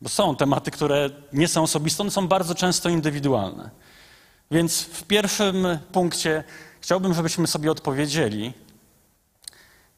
Bo 0.00 0.08
są 0.08 0.36
tematy, 0.36 0.70
które 0.70 1.10
nie 1.32 1.48
są 1.48 1.62
osobiste, 1.62 2.02
one 2.02 2.10
są 2.10 2.28
bardzo 2.28 2.54
często 2.54 2.88
indywidualne. 2.88 3.70
Więc 4.50 4.80
w 4.82 5.04
pierwszym 5.04 5.66
punkcie 5.92 6.44
chciałbym, 6.80 7.14
żebyśmy 7.14 7.46
sobie 7.46 7.70
odpowiedzieli 7.70 8.52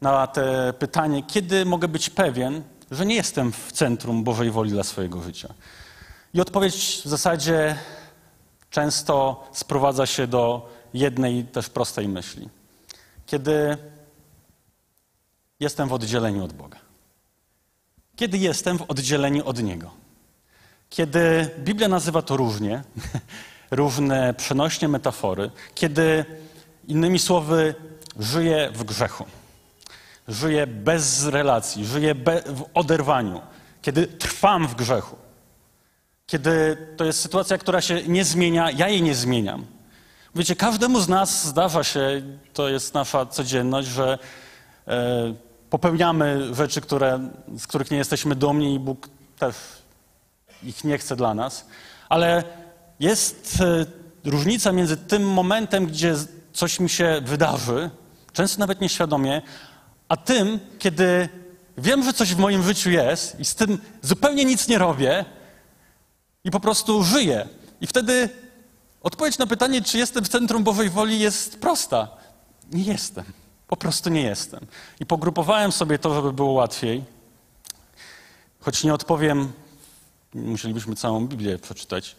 na 0.01 0.27
te 0.27 0.73
pytanie, 0.79 1.23
kiedy 1.23 1.65
mogę 1.65 1.89
być 1.89 2.11
pewien, 2.11 2.63
że 2.91 3.07
nie 3.07 3.15
jestem 3.15 3.53
w 3.53 3.73
centrum 3.73 4.25
Bożej 4.25 4.51
woli 4.51 4.71
dla 4.71 4.85
swojego 4.85 5.23
życia. 5.23 5.55
I 6.35 6.41
odpowiedź 6.41 7.03
w 7.05 7.09
zasadzie 7.09 7.77
często 8.71 9.45
sprowadza 9.53 10.07
się 10.07 10.27
do 10.27 10.69
jednej 10.95 11.45
też 11.45 11.69
prostej 11.69 12.09
myśli. 12.09 12.49
Kiedy 13.27 13.77
jestem 15.61 15.89
w 15.89 15.93
oddzieleniu 15.93 16.45
od 16.45 16.53
Boga. 16.53 16.79
Kiedy 18.17 18.39
jestem 18.39 18.79
w 18.79 18.83
oddzieleniu 18.83 19.47
od 19.47 19.63
Niego. 19.63 19.91
Kiedy 20.91 21.51
Biblia 21.59 21.89
nazywa 21.89 22.23
to 22.23 22.37
różnie, 22.37 22.83
różne 23.71 24.35
przenośnie 24.35 24.89
metafory, 24.89 25.51
kiedy 25.75 26.25
innymi 26.89 27.19
słowy 27.19 27.75
żyję 28.19 28.71
w 28.75 28.85
grzechu, 28.85 29.25
żyję 30.29 30.67
bez 30.67 31.27
relacji, 31.27 31.85
żyję 31.87 32.15
w 32.47 32.65
oderwaniu, 32.75 33.41
kiedy 33.83 34.07
trwam 34.07 34.69
w 34.69 34.75
grzechu, 34.75 35.17
kiedy 36.27 36.77
to 36.97 37.05
jest 37.05 37.21
sytuacja, 37.21 37.59
która 37.59 37.81
się 37.81 38.03
nie 38.03 38.25
zmienia, 38.25 38.71
ja 38.71 38.89
jej 38.89 39.03
nie 39.03 39.15
zmieniam. 39.15 39.76
Wiecie, 40.37 40.57
każdemu 40.57 41.01
z 41.01 41.09
nas 41.09 41.47
zdarza 41.47 41.85
się, 41.85 42.23
to 42.53 42.69
jest 42.69 42.95
nasza 42.95 43.27
codzienność, 43.27 43.89
że 43.89 44.19
e, 44.89 45.35
popełniamy 45.71 46.55
rzeczy, 46.55 46.81
które, 46.81 47.31
z 47.59 47.67
których 47.67 47.91
nie 47.91 47.97
jesteśmy 47.97 48.35
dumni 48.35 48.75
i 48.75 48.79
Bóg 48.79 49.09
też 49.39 49.57
ich 50.63 50.85
nie 50.85 50.99
chce 50.99 51.17
dla 51.17 51.35
nas. 51.35 51.67
Ale 52.09 52.45
jest 53.01 53.59
e, 54.25 54.31
różnica 54.31 54.73
między 54.73 54.97
tym 54.97 55.29
momentem, 55.29 55.87
gdzie 55.87 56.15
coś 56.53 56.81
mi 56.81 56.89
się 56.89 57.21
wydarzy, 57.25 57.91
często 58.33 58.61
nawet 58.61 58.81
nieświadomie, 58.81 59.43
a 60.09 60.17
tym, 60.17 60.61
kiedy 60.79 61.29
wiem, 61.79 62.05
że 62.05 62.13
coś 62.13 62.35
w 62.35 62.39
moim 62.39 62.63
życiu 62.63 62.91
jest 62.91 63.41
i 63.41 63.45
z 63.45 63.55
tym 63.55 63.79
zupełnie 64.03 64.45
nic 64.45 64.69
nie 64.69 64.79
robię 64.79 65.25
i 66.45 66.51
po 66.51 66.61
prostu 66.61 67.03
żyję. 67.03 67.49
I 67.81 67.87
wtedy 67.87 68.29
odpowiedź 69.07 69.39
na 69.39 69.47
pytanie, 69.47 69.83
czy 69.83 69.99
jestem 69.99 70.25
w 70.25 70.29
centrum 70.29 70.65
Bożej 70.65 70.91
woli, 70.91 71.19
jest 71.19 71.61
prosta. 71.61 72.09
Nie 72.73 72.83
jestem. 72.83 73.25
Po 73.69 73.77
prostu 73.77 74.11
nie 74.11 74.23
jestem. 74.23 74.67
I 75.01 75.07
pogrupowałem 75.07 75.73
sobie 75.73 75.99
to, 75.99 76.15
żeby 76.15 76.33
było 76.33 76.53
łatwiej. 76.53 77.05
Choć 78.61 78.85
nie 78.85 78.95
odpowiem, 78.95 79.53
musielibyśmy 80.35 80.97
całą 80.97 81.27
Biblię 81.27 81.59
przeczytać, 81.59 82.17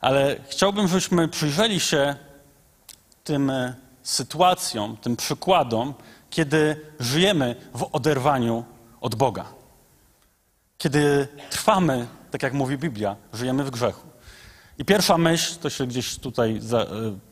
ale 0.00 0.36
chciałbym, 0.48 0.88
żebyśmy 0.88 1.28
przyjrzeli 1.28 1.80
się 1.80 2.16
tym 3.24 3.50
e, 3.50 3.74
sytuacjom, 4.02 4.96
tym 4.96 5.16
przykładom, 5.16 5.94
kiedy 6.30 6.80
żyjemy 7.00 7.56
w 7.74 7.88
oderwaniu 7.92 8.64
od 9.00 9.14
Boga. 9.14 9.44
Kiedy 10.78 11.28
trwamy, 11.50 12.06
tak 12.30 12.42
jak 12.42 12.52
mówi 12.52 12.78
Biblia, 12.78 13.16
żyjemy 13.32 13.64
w 13.64 13.70
grzechu. 13.70 14.05
I 14.78 14.84
pierwsza 14.84 15.18
myśl, 15.18 15.56
to 15.60 15.70
się 15.70 15.86
gdzieś 15.86 16.16
tutaj 16.16 16.56
za, 16.60 16.82
y, 16.82 16.86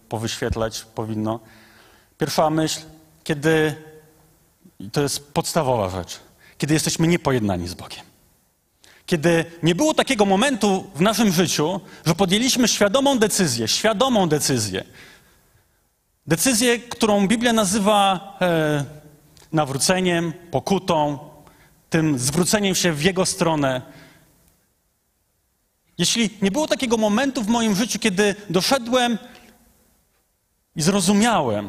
powyświetlać 0.09 0.87
powinno. 0.95 1.41
Pierwsza 2.19 2.51
myśl, 2.51 2.81
kiedy, 3.25 3.75
to 4.93 5.03
jest 5.03 5.33
podstawowa 5.33 5.91
rzecz, 5.91 6.21
kiedy 6.59 6.75
jesteśmy 6.75 7.07
niepojednani 7.07 7.69
z 7.69 7.75
Bogiem. 7.75 8.05
Kiedy 9.07 9.45
nie 9.63 9.75
było 9.75 9.95
takiego 9.95 10.25
momentu 10.25 10.91
w 10.95 11.01
naszym 11.01 11.33
życiu, 11.33 11.81
że 12.07 12.15
podjęliśmy 12.15 12.69
świadomą 12.69 13.19
decyzję, 13.19 13.69
świadomą 13.69 14.29
decyzję. 14.29 14.85
Decyzję, 16.27 16.79
którą 16.79 17.29
Biblia 17.29 17.53
nazywa 17.53 18.21
e, 18.41 18.85
nawróceniem, 19.53 20.33
pokutą, 20.51 21.19
tym 21.91 22.19
zwróceniem 22.19 22.75
się 22.75 22.93
w 22.93 23.03
Jego 23.03 23.27
stronę. 23.27 23.83
Jeśli 25.99 26.31
nie 26.43 26.51
było 26.51 26.67
takiego 26.67 26.97
momentu 26.97 27.43
w 27.43 27.49
moim 27.49 27.75
życiu, 27.75 27.99
kiedy 27.99 28.35
doszedłem 28.51 29.19
i 30.77 30.83
zrozumiałem, 30.83 31.69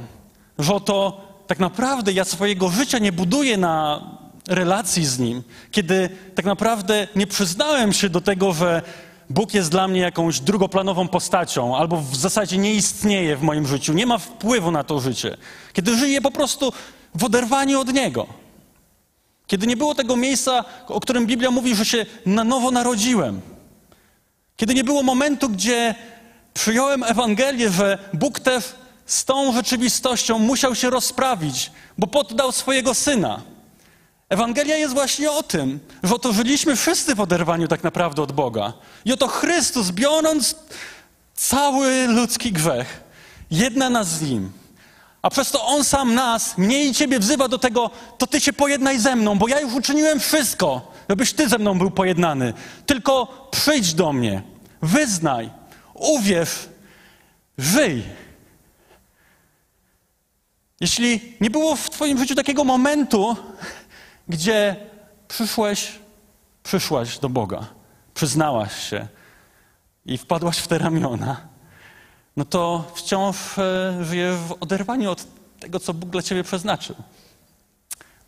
że 0.60 0.74
oto 0.74 1.26
tak 1.48 1.60
naprawdę 1.60 2.14
ja 2.14 2.26
swojego 2.26 2.70
życia 2.70 3.00
nie 3.00 3.12
buduję 3.12 3.58
na 3.58 4.02
relacji 4.48 5.06
z 5.06 5.20
Nim, 5.20 5.44
kiedy 5.72 6.10
tak 6.36 6.46
naprawdę 6.46 7.08
nie 7.16 7.28
przyznałem 7.28 7.94
się 7.94 8.10
do 8.10 8.22
tego, 8.22 8.54
że 8.54 8.82
Bóg 9.30 9.54
jest 9.54 9.72
dla 9.72 9.88
mnie 9.88 10.00
jakąś 10.00 10.40
drugoplanową 10.40 11.08
postacią, 11.08 11.78
albo 11.78 11.98
w 11.98 12.16
zasadzie 12.16 12.58
nie 12.58 12.74
istnieje 12.74 13.36
w 13.36 13.42
moim 13.42 13.68
życiu, 13.68 13.94
nie 13.94 14.06
ma 14.06 14.18
wpływu 14.18 14.72
na 14.72 14.84
to 14.84 15.00
życie, 15.00 15.38
kiedy 15.74 15.98
żyję 15.98 16.22
po 16.22 16.32
prostu 16.32 16.74
w 17.16 17.24
oderwaniu 17.24 17.80
od 17.80 17.94
Niego. 17.94 18.28
Kiedy 19.48 19.68
nie 19.68 19.78
było 19.78 19.96
tego 19.96 20.16
miejsca, 20.16 20.66
o 20.88 21.00
którym 21.00 21.26
Biblia 21.26 21.52
mówi, 21.52 21.76
że 21.76 21.86
się 21.86 22.06
na 22.26 22.44
nowo 22.44 22.72
narodziłem. 22.72 23.42
Kiedy 24.58 24.74
nie 24.74 24.84
było 24.84 25.04
momentu, 25.04 25.50
gdzie 25.50 25.96
przyjąłem 26.54 27.04
Ewangelię, 27.04 27.70
że 27.70 27.98
Bóg 28.14 28.40
też 28.40 28.64
z 29.06 29.26
tą 29.26 29.54
rzeczywistością 29.54 30.40
musiał 30.40 30.76
się 30.76 30.90
rozprawić, 30.90 31.72
bo 31.98 32.08
poddał 32.08 32.52
swojego 32.52 32.94
syna. 32.94 33.42
Ewangelia 34.30 34.78
jest 34.78 34.94
właśnie 34.94 35.32
o 35.32 35.44
tym, 35.44 35.80
że 36.04 36.16
oto 36.16 36.34
żyliśmy 36.34 36.76
wszyscy 36.76 37.16
w 37.16 37.22
oderwaniu 37.22 37.68
tak 37.68 37.84
naprawdę 37.84 38.22
od 38.22 38.32
Boga. 38.32 38.74
I 39.06 39.14
oto 39.14 39.28
Chrystus, 39.28 39.92
biorąc 39.92 40.56
cały 41.36 42.08
ludzki 42.08 42.52
grzech, 42.52 43.04
jedna 43.52 43.90
nas 43.90 44.08
z 44.08 44.22
Nim, 44.22 44.52
a 45.26 45.30
przez 45.30 45.52
to 45.52 45.66
On 45.66 45.84
sam 45.84 46.16
nas, 46.16 46.58
mnie 46.58 46.86
i 46.86 46.94
Ciebie 46.94 47.20
wzywa 47.20 47.48
do 47.48 47.58
tego, 47.58 47.90
to 48.18 48.28
Ty 48.28 48.42
się 48.42 48.54
pojednaj 48.54 49.00
ze 49.00 49.16
mną, 49.16 49.38
bo 49.38 49.48
ja 49.48 49.60
już 49.60 49.74
uczyniłem 49.74 50.20
wszystko, 50.20 50.92
żebyś 51.10 51.34
Ty 51.34 51.50
ze 51.50 51.58
mną 51.58 51.78
był 51.78 51.92
pojednany. 51.92 52.54
Tylko 52.86 53.48
przyjdź 53.52 53.94
do 53.94 54.14
mnie, 54.14 54.42
wyznaj, 54.82 55.50
uwierz, 55.94 56.70
żyj. 57.58 58.04
Jeśli 60.82 61.38
nie 61.42 61.50
było 61.50 61.76
w 61.76 61.90
Twoim 61.90 62.18
życiu 62.18 62.36
takiego 62.36 62.64
momentu, 62.64 63.36
gdzie 64.28 64.76
przyszłeś, 65.28 65.92
przyszłaś 66.64 67.20
do 67.20 67.30
Boga, 67.30 67.66
przyznałaś 68.14 68.90
się 68.90 69.08
i 70.06 70.18
wpadłaś 70.18 70.58
w 70.58 70.68
te 70.68 70.78
ramiona, 70.78 71.55
no 72.38 72.46
to 72.46 72.92
wciąż 72.96 73.58
e, 73.58 73.98
żyjesz 74.02 74.36
w 74.36 74.56
oderwaniu 74.60 75.12
od 75.12 75.28
tego, 75.60 75.80
co 75.80 75.94
Bóg 75.94 76.10
dla 76.10 76.22
ciebie 76.22 76.44
przeznaczył. 76.44 76.96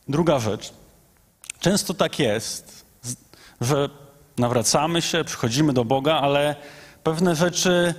Druga 0.07 0.39
rzecz. 0.39 0.73
Często 1.59 1.93
tak 1.93 2.19
jest, 2.19 2.85
że 3.61 3.89
nawracamy 4.37 5.01
się, 5.01 5.23
przychodzimy 5.23 5.73
do 5.73 5.85
Boga, 5.85 6.15
ale 6.15 6.55
pewne 7.03 7.35
rzeczy 7.35 7.93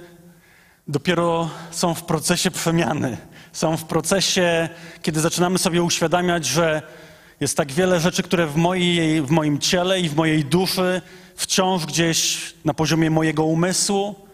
dopiero 0.88 1.50
są 1.70 1.94
w 1.94 2.04
procesie 2.04 2.50
przemiany. 2.50 3.16
Są 3.52 3.76
w 3.76 3.84
procesie, 3.84 4.68
kiedy 5.02 5.20
zaczynamy 5.20 5.58
sobie 5.58 5.82
uświadamiać, 5.82 6.46
że 6.46 6.82
jest 7.40 7.56
tak 7.56 7.72
wiele 7.72 8.00
rzeczy, 8.00 8.22
które 8.22 8.46
w, 8.46 8.56
mojej, 8.56 9.22
w 9.22 9.30
moim 9.30 9.58
ciele 9.58 10.00
i 10.00 10.08
w 10.08 10.16
mojej 10.16 10.44
duszy 10.44 11.02
wciąż 11.36 11.86
gdzieś 11.86 12.54
na 12.64 12.74
poziomie 12.74 13.10
mojego 13.10 13.44
umysłu 13.44 14.27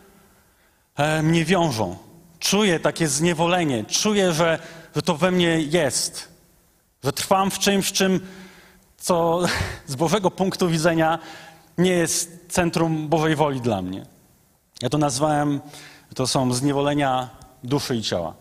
mnie 1.22 1.44
wiążą. 1.44 1.96
Czuję 2.38 2.80
takie 2.80 3.08
zniewolenie, 3.08 3.84
czuję, 3.84 4.32
że, 4.32 4.58
że 4.96 5.02
to 5.02 5.16
we 5.16 5.30
mnie 5.30 5.60
jest, 5.60 6.28
że 7.04 7.12
trwam 7.12 7.50
w 7.50 7.58
czymś, 7.58 7.92
czym, 7.92 8.20
co 8.96 9.40
z 9.86 9.96
Bożego 9.96 10.30
punktu 10.30 10.68
widzenia 10.68 11.18
nie 11.78 11.90
jest 11.90 12.46
centrum 12.48 13.08
Bożej 13.08 13.36
woli 13.36 13.60
dla 13.60 13.82
mnie. 13.82 14.06
Ja 14.82 14.88
to 14.88 14.98
nazwałem, 14.98 15.60
to 16.14 16.26
są 16.26 16.52
zniewolenia 16.52 17.30
duszy 17.64 17.96
i 17.96 18.02
ciała. 18.02 18.34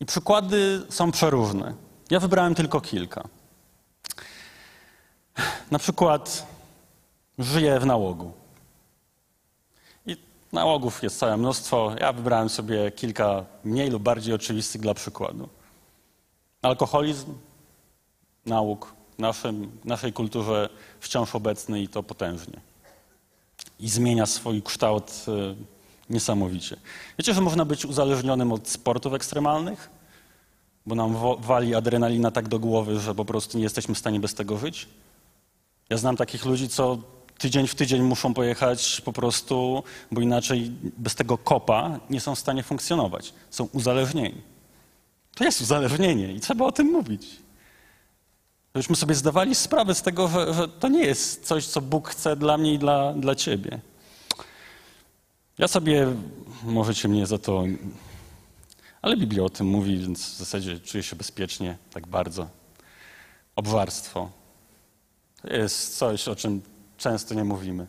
I 0.00 0.06
przykłady 0.06 0.86
są 0.90 1.12
przeróżne. 1.12 1.74
Ja 2.10 2.20
wybrałem 2.20 2.54
tylko 2.54 2.80
kilka. 2.80 3.28
Na 5.70 5.78
przykład 5.78 6.46
żyję 7.38 7.80
w 7.80 7.86
nałogu. 7.86 8.32
Nałogów 10.56 11.02
jest 11.02 11.18
całe 11.18 11.36
mnóstwo. 11.36 11.92
Ja 12.00 12.12
wybrałem 12.12 12.48
sobie 12.48 12.90
kilka 12.90 13.44
mniej 13.64 13.90
lub 13.90 14.02
bardziej 14.02 14.34
oczywistych 14.34 14.80
dla 14.80 14.94
przykładu. 14.94 15.48
Alkoholizm, 16.62 17.34
nałóg 18.46 18.94
w 19.16 19.18
naszym, 19.18 19.78
naszej 19.84 20.12
kulturze 20.12 20.68
wciąż 21.00 21.34
obecny 21.34 21.82
i 21.82 21.88
to 21.88 22.02
potężnie. 22.02 22.60
I 23.80 23.88
zmienia 23.88 24.26
swój 24.26 24.62
kształt 24.62 25.24
y, 25.28 25.56
niesamowicie. 26.10 26.76
Wiecie, 27.18 27.34
że 27.34 27.40
można 27.40 27.64
być 27.64 27.84
uzależnionym 27.84 28.52
od 28.52 28.68
sportów 28.68 29.14
ekstremalnych? 29.14 29.90
Bo 30.86 30.94
nam 30.94 31.16
wali 31.38 31.74
adrenalina 31.74 32.30
tak 32.30 32.48
do 32.48 32.58
głowy, 32.58 33.00
że 33.00 33.14
po 33.14 33.24
prostu 33.24 33.58
nie 33.58 33.64
jesteśmy 33.64 33.94
w 33.94 33.98
stanie 33.98 34.20
bez 34.20 34.34
tego 34.34 34.58
żyć? 34.58 34.88
Ja 35.90 35.96
znam 35.96 36.16
takich 36.16 36.44
ludzi, 36.44 36.68
co 36.68 36.98
tydzień 37.38 37.66
w 37.66 37.74
tydzień 37.74 38.02
muszą 38.02 38.34
pojechać 38.34 39.00
po 39.00 39.12
prostu, 39.12 39.82
bo 40.12 40.20
inaczej 40.20 40.72
bez 40.98 41.14
tego 41.14 41.38
kopa 41.38 42.00
nie 42.10 42.20
są 42.20 42.34
w 42.34 42.38
stanie 42.38 42.62
funkcjonować. 42.62 43.34
Są 43.50 43.68
uzależnieni. 43.72 44.40
To 45.34 45.44
jest 45.44 45.60
uzależnienie 45.60 46.32
i 46.32 46.40
trzeba 46.40 46.64
o 46.64 46.72
tym 46.72 46.86
mówić. 46.86 47.26
Żebyśmy 48.74 48.96
sobie 48.96 49.14
zdawali 49.14 49.54
sprawę 49.54 49.94
z 49.94 50.02
tego, 50.02 50.28
że, 50.28 50.54
że 50.54 50.68
to 50.68 50.88
nie 50.88 51.04
jest 51.04 51.46
coś, 51.46 51.66
co 51.66 51.80
Bóg 51.80 52.08
chce 52.08 52.36
dla 52.36 52.58
mnie 52.58 52.74
i 52.74 52.78
dla, 52.78 53.12
dla 53.12 53.34
ciebie. 53.34 53.80
Ja 55.58 55.68
sobie, 55.68 56.06
możecie 56.62 57.08
mnie 57.08 57.26
za 57.26 57.38
to, 57.38 57.64
ale 59.02 59.16
Biblia 59.16 59.44
o 59.44 59.50
tym 59.50 59.66
mówi, 59.66 59.98
więc 59.98 60.26
w 60.26 60.36
zasadzie 60.36 60.80
czuję 60.80 61.02
się 61.02 61.16
bezpiecznie, 61.16 61.76
tak 61.92 62.06
bardzo. 62.06 62.48
Obżarstwo. 63.56 64.30
To 65.42 65.48
jest 65.48 65.98
coś, 65.98 66.28
o 66.28 66.36
czym 66.36 66.62
często 66.96 67.34
nie 67.34 67.44
mówimy. 67.44 67.86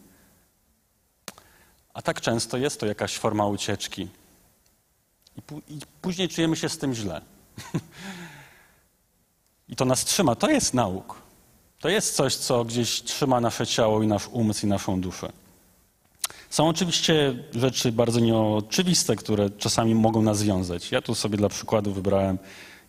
A 1.93 2.02
tak 2.02 2.22
często 2.22 2.58
jest 2.58 2.80
to 2.80 2.86
jakaś 2.86 3.17
forma 3.17 3.46
ucieczki. 3.48 4.08
I, 5.38 5.74
i 5.74 5.80
później 6.02 6.30
czujemy 6.30 6.56
się 6.56 6.70
z 6.70 6.78
tym 6.78 6.93
źle. 6.93 7.22
I 9.70 9.76
to 9.76 9.86
nas 9.86 10.06
trzyma. 10.06 10.36
To 10.36 10.50
jest 10.50 10.74
nauk. 10.74 11.22
To 11.80 11.89
jest 11.89 12.15
coś, 12.15 12.36
co 12.36 12.65
gdzieś 12.65 13.02
trzyma 13.02 13.39
nasze 13.39 13.67
ciało 13.67 14.04
i 14.04 14.08
nasz 14.08 14.28
umysł 14.28 14.65
i 14.65 14.70
naszą 14.70 15.02
duszę. 15.02 15.32
Są 16.50 16.67
oczywiście 16.70 17.36
rzeczy 17.56 17.91
bardzo 17.91 18.20
nieoczywiste, 18.20 19.15
które 19.15 19.50
czasami 19.50 19.96
mogą 19.96 20.22
nas 20.22 20.43
wiązać. 20.43 20.91
Ja 20.91 21.02
tu 21.02 21.15
sobie 21.15 21.38
dla 21.38 21.50
przykładu 21.50 21.93
wybrałem, 21.93 22.38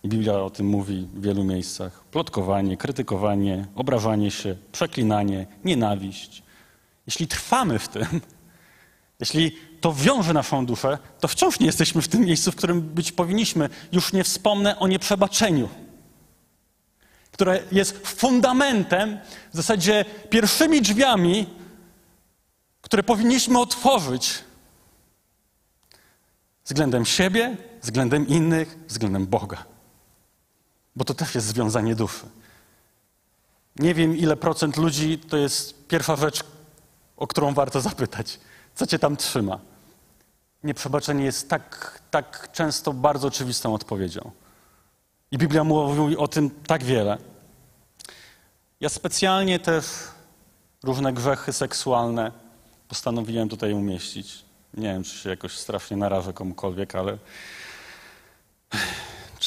Biblia 0.07 0.35
o 0.35 0.51
tym 0.51 0.67
mówi 0.67 1.09
w 1.15 1.23
wielu 1.23 1.45
miejscach, 1.45 2.05
plotkowanie, 2.05 2.77
krytykowanie, 2.77 3.67
obrażanie 3.75 4.31
się, 4.31 4.57
przeklinanie, 4.73 5.47
nienawiść. 5.65 6.43
Jeśli 7.07 7.29
trwamy 7.29 7.79
w 7.79 7.89
tym, 7.89 8.07
jeśli 9.21 9.57
to 9.81 9.93
wiąże 9.93 10.33
naszą 10.33 10.67
duszę, 10.67 10.99
to 11.21 11.29
wciąż 11.29 11.61
nie 11.61 11.67
jesteśmy 11.67 12.03
w 12.03 12.09
tym 12.09 12.21
miejscu, 12.21 12.53
w 12.53 12.57
którym 12.57 12.81
być 12.81 13.13
powinniśmy. 13.13 13.69
Już 13.93 14.13
nie 14.13 14.25
wspomnę 14.25 14.79
o 14.79 14.89
nieprzebaczeniu, 14.89 15.69
które 17.33 17.63
jest 17.73 18.07
fundamentem, 18.07 19.19
w 19.53 19.57
zasadzie 19.57 20.05
pierwszymi 20.31 20.83
drzwiami, 20.83 21.47
które 22.83 23.03
powinniśmy 23.03 23.59
otworzyć 23.59 24.35
względem 26.65 27.05
siebie, 27.05 27.57
względem 27.83 28.29
innych, 28.29 28.79
względem 28.89 29.27
Boga. 29.27 29.78
Bo 30.99 31.05
to 31.05 31.15
też 31.15 31.35
jest 31.35 31.47
związanie 31.47 31.95
duszy. 31.95 32.27
Nie 33.77 33.95
wiem, 33.95 34.17
ile 34.17 34.37
procent 34.37 34.77
ludzi 34.77 35.19
to 35.19 35.37
jest 35.37 35.87
pierwsza 35.89 36.17
rzecz, 36.17 36.45
o 37.17 37.27
którą 37.27 37.55
warto 37.55 37.81
zapytać. 37.81 38.41
Co 38.75 38.87
cię 38.87 38.99
tam 38.99 39.17
trzyma? 39.17 39.59
Nieprzebaczenie 40.65 41.25
jest 41.25 41.49
tak, 41.49 42.01
tak 42.11 42.53
często 42.53 42.93
bardzo 42.93 43.29
oczywistą 43.29 43.75
odpowiedzią. 43.75 44.31
I 45.31 45.39
Biblia 45.39 45.65
mówi 45.65 46.17
o 46.17 46.29
tym 46.29 46.51
tak 46.51 46.85
wiele. 46.85 47.19
Ja 48.81 48.89
specjalnie 48.89 49.59
też 49.59 49.87
różne 50.85 51.13
grzechy 51.13 51.53
seksualne 51.53 52.33
postanowiłem 52.89 53.49
tutaj 53.49 53.73
umieścić. 53.73 54.45
Nie 54.75 54.89
wiem, 54.89 55.05
czy 55.05 55.19
się 55.19 55.31
jakoś 55.31 55.59
strasznie 55.59 55.97
narażę 55.97 56.33
komukolwiek, 56.33 56.95
ale 56.95 57.19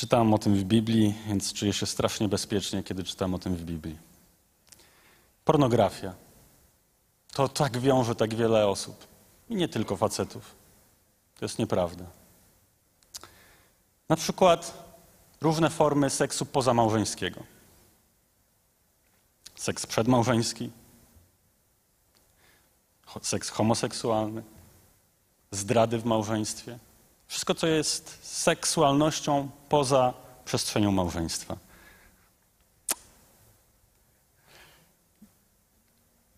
czytam 0.01 0.33
o 0.33 0.37
tym 0.37 0.55
w 0.55 0.63
Biblii, 0.63 1.15
więc 1.27 1.53
czuję 1.53 1.73
się 1.73 1.85
strasznie 1.85 2.27
bezpiecznie, 2.27 2.83
kiedy 2.83 3.03
czytam 3.03 3.33
o 3.33 3.39
tym 3.39 3.55
w 3.55 3.63
Biblii. 3.63 3.97
Pornografia. 5.45 6.13
To 7.33 7.49
tak 7.49 7.77
wiąże 7.77 8.15
tak 8.15 8.35
wiele 8.35 8.67
osób. 8.67 9.07
I 9.49 9.55
nie 9.55 9.67
tylko 9.67 9.97
facetów. 9.97 10.55
To 11.39 11.45
jest 11.45 11.59
nieprawda. 11.59 12.05
Na 14.09 14.15
przykład 14.15 14.83
różne 15.41 15.69
formy 15.69 16.09
seksu 16.09 16.45
pozamałżeńskiego. 16.45 17.43
Seks 19.55 19.85
przedmałżeński, 19.85 20.71
seks 23.21 23.49
homoseksualny, 23.49 24.43
zdrady 25.51 25.97
w 25.97 26.05
małżeństwie. 26.05 26.79
Wszystko, 27.31 27.55
co 27.55 27.67
jest 27.67 28.19
seksualnością 28.21 29.49
poza 29.69 30.13
przestrzenią 30.45 30.91
małżeństwa. 30.91 31.57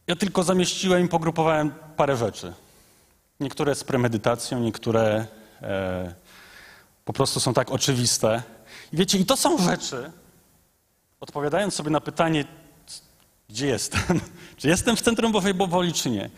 Ja 0.07 0.15
tylko 0.15 0.43
zamieściłem 0.43 1.05
i 1.05 1.09
pogrupowałem 1.09 1.73
parę 1.97 2.17
rzeczy. 2.17 2.53
Niektóre 3.39 3.75
z 3.75 3.83
premedytacją, 3.83 4.59
niektóre 4.59 5.27
e, 5.61 6.13
po 7.05 7.13
prostu 7.13 7.39
są 7.39 7.53
tak 7.53 7.71
oczywiste. 7.71 8.43
I 8.91 8.97
wiecie, 8.97 9.17
i 9.17 9.25
to 9.25 9.37
są 9.37 9.57
rzeczy, 9.57 10.11
odpowiadając 11.19 11.73
sobie 11.73 11.89
na 11.89 12.01
pytanie, 12.01 12.45
gdzie 13.49 13.67
jestem, 13.67 14.21
czy 14.57 14.67
jestem 14.67 14.95
w 14.95 15.01
centrum 15.01 15.31
Bożej 15.31 15.53
woli, 15.53 15.93
czy 15.93 16.09
nie, 16.09 16.29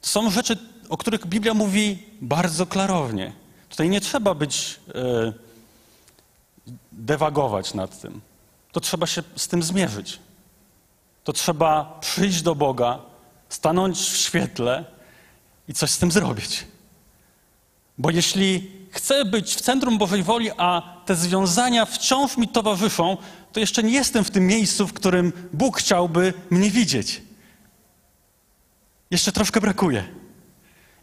to 0.00 0.08
są 0.08 0.30
rzeczy, 0.30 0.58
o 0.88 0.96
których 0.96 1.26
Biblia 1.26 1.54
mówi 1.54 2.08
bardzo 2.20 2.66
klarownie. 2.66 3.45
Tutaj 3.68 3.88
nie 3.88 4.00
trzeba 4.00 4.34
być, 4.34 4.80
e, 4.94 5.32
dewagować 6.92 7.74
nad 7.74 8.00
tym. 8.00 8.20
To 8.72 8.80
trzeba 8.80 9.06
się 9.06 9.22
z 9.36 9.48
tym 9.48 9.62
zmierzyć. 9.62 10.18
To 11.24 11.32
trzeba 11.32 11.98
przyjść 12.00 12.42
do 12.42 12.54
Boga, 12.54 12.98
stanąć 13.48 13.98
w 13.98 14.16
świetle 14.16 14.84
i 15.68 15.74
coś 15.74 15.90
z 15.90 15.98
tym 15.98 16.12
zrobić. 16.12 16.66
Bo 17.98 18.10
jeśli 18.10 18.70
chcę 18.90 19.24
być 19.24 19.54
w 19.54 19.60
centrum 19.60 19.98
Bożej 19.98 20.22
woli, 20.22 20.50
a 20.56 20.82
te 21.04 21.14
związania 21.14 21.86
wciąż 21.86 22.36
mi 22.36 22.48
towarzyszą, 22.48 23.16
to 23.52 23.60
jeszcze 23.60 23.82
nie 23.82 23.92
jestem 23.92 24.24
w 24.24 24.30
tym 24.30 24.46
miejscu, 24.46 24.86
w 24.86 24.92
którym 24.92 25.32
Bóg 25.52 25.78
chciałby 25.78 26.34
mnie 26.50 26.70
widzieć. 26.70 27.22
Jeszcze 29.10 29.32
troszkę 29.32 29.60
brakuje. 29.60 30.04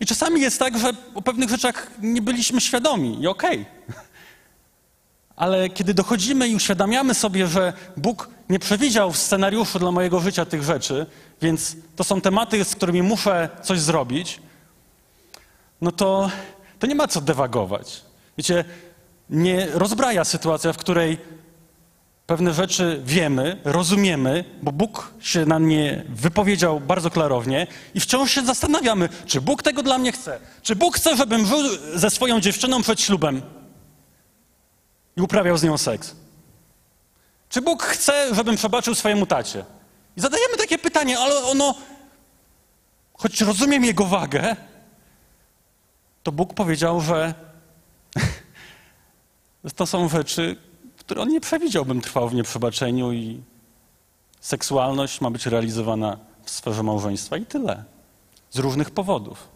I 0.03 0.05
czasami 0.05 0.41
jest 0.41 0.59
tak, 0.59 0.79
że 0.79 0.91
o 1.15 1.21
pewnych 1.21 1.49
rzeczach 1.49 1.91
nie 2.01 2.21
byliśmy 2.21 2.61
świadomi 2.61 3.21
i 3.21 3.27
okej. 3.27 3.65
Okay. 3.87 3.95
Ale 5.35 5.69
kiedy 5.69 5.93
dochodzimy 5.93 6.47
i 6.47 6.55
uświadamiamy 6.55 7.13
sobie, 7.13 7.47
że 7.47 7.73
Bóg 7.97 8.29
nie 8.49 8.59
przewidział 8.59 9.11
w 9.11 9.17
scenariuszu 9.17 9.79
dla 9.79 9.91
mojego 9.91 10.19
życia 10.19 10.45
tych 10.45 10.63
rzeczy, 10.63 11.05
więc 11.41 11.75
to 11.95 12.03
są 12.03 12.21
tematy, 12.21 12.63
z 12.63 12.75
którymi 12.75 13.01
muszę 13.01 13.49
coś 13.61 13.79
zrobić, 13.79 14.39
no 15.81 15.91
to, 15.91 16.31
to 16.79 16.87
nie 16.87 16.95
ma 16.95 17.07
co 17.07 17.21
dewagować. 17.21 18.01
Wiecie, 18.37 18.65
nie 19.29 19.67
rozbraja 19.73 20.25
sytuacja, 20.25 20.73
w 20.73 20.77
której 20.77 21.17
pewne 22.27 22.53
rzeczy 22.53 23.01
wiemy, 23.05 23.61
rozumiemy, 23.63 24.45
bo 24.61 24.71
Bóg 24.71 25.13
się 25.19 25.45
na 25.45 25.59
nie 25.59 26.03
wypowiedział 26.09 26.79
bardzo 26.79 27.09
klarownie 27.09 27.67
i 27.93 27.99
wciąż 27.99 28.31
się 28.31 28.41
zastanawiamy, 28.45 29.09
czy 29.25 29.41
Bóg 29.41 29.63
tego 29.63 29.83
dla 29.83 29.97
mnie 29.97 30.11
chce. 30.11 30.39
Czy 30.61 30.75
Bóg 30.75 30.95
chce, 30.95 31.17
żebym 31.17 31.45
żył 31.45 31.59
ze 31.95 32.09
swoją 32.09 32.39
dziewczyną 32.39 32.81
przed 32.81 33.01
ślubem 33.01 33.41
i 35.17 35.21
uprawiał 35.21 35.57
z 35.57 35.63
nią 35.63 35.77
seks? 35.77 36.15
Czy 37.49 37.61
Bóg 37.61 37.83
chce, 37.83 38.35
żebym 38.35 38.55
przebaczył 38.55 38.95
swojemu 38.95 39.25
tacie? 39.25 39.65
I 40.17 40.21
zadajemy 40.21 40.57
takie 40.57 40.77
pytanie, 40.77 41.19
ale 41.19 41.35
ono, 41.43 41.75
choć 43.13 43.41
rozumiem 43.41 43.83
jego 43.83 44.05
wagę, 44.05 44.55
to 46.23 46.31
Bóg 46.31 46.53
powiedział, 46.53 47.01
że 47.01 47.33
to 49.75 49.85
są 49.85 50.09
rzeczy, 50.09 50.55
które 51.05 51.21
on 51.21 51.29
nie 51.29 51.41
przewidział, 51.41 51.85
bym 51.85 52.01
trwał 52.01 52.29
w 52.29 52.33
nieprzebaczeniu 52.33 53.13
i 53.13 53.41
seksualność 54.41 55.21
ma 55.21 55.31
być 55.31 55.45
realizowana 55.45 56.17
w 56.43 56.49
sferze 56.49 56.83
małżeństwa 56.83 57.37
i 57.37 57.45
tyle. 57.45 57.83
Z 58.51 58.57
różnych 58.57 58.91
powodów. 58.91 59.47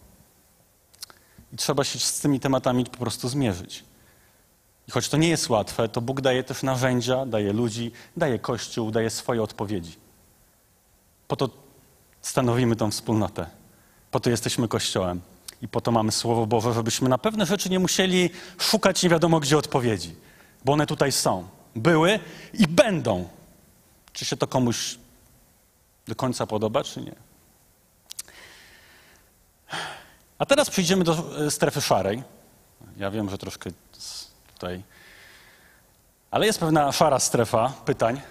I 1.53 1.57
trzeba 1.57 1.83
się 1.83 1.99
z 1.99 2.19
tymi 2.19 2.39
tematami 2.39 2.85
po 2.85 2.97
prostu 2.97 3.29
zmierzyć. 3.29 3.83
I 4.87 4.91
choć 4.91 5.09
to 5.09 5.17
nie 5.17 5.29
jest 5.29 5.49
łatwe, 5.49 5.89
to 5.89 6.01
Bóg 6.01 6.21
daje 6.21 6.43
też 6.43 6.63
narzędzia, 6.63 7.25
daje 7.25 7.53
ludzi, 7.53 7.91
daje 8.17 8.39
Kościół, 8.39 8.91
daje 8.91 9.09
swoje 9.09 9.43
odpowiedzi. 9.43 9.95
Po 11.27 11.35
to 11.35 11.49
stanowimy 12.21 12.75
tą 12.75 12.91
wspólnotę. 12.91 13.45
Po 14.11 14.19
to 14.19 14.29
jesteśmy 14.29 14.67
Kościołem. 14.67 15.21
I 15.61 15.67
po 15.67 15.81
to 15.81 15.91
mamy 15.91 16.11
Słowo 16.11 16.47
Boże, 16.47 16.73
żebyśmy 16.73 17.09
na 17.09 17.17
pewne 17.17 17.45
rzeczy 17.45 17.69
nie 17.69 17.79
musieli 17.79 18.29
szukać 18.57 19.03
nie 19.03 19.09
wiadomo 19.09 19.39
gdzie 19.39 19.57
odpowiedzi, 19.57 20.15
bo 20.67 20.73
one 20.73 20.85
tutaj 20.85 21.11
są, 21.11 21.47
były 21.75 22.19
i 22.53 22.67
będą. 22.67 23.27
Czy 24.13 24.25
się 24.25 24.37
to 24.37 24.47
komuś 24.47 24.97
do 26.07 26.15
końca 26.15 26.47
podoba, 26.47 26.83
czy 26.83 27.01
nie? 27.01 27.15
A 30.39 30.45
teraz 30.45 30.69
przejdziemy 30.69 31.03
do 31.03 31.45
e, 31.45 31.51
strefy 31.51 31.81
szarej. 31.81 32.23
Ja 32.97 33.11
wiem, 33.11 33.29
że 33.29 33.37
troszkę 33.37 33.69
tutaj. 34.53 34.83
Ale 36.31 36.45
jest 36.45 36.59
pewna 36.59 36.91
szara 36.91 37.19
strefa 37.19 37.73
pytań, 37.85 38.21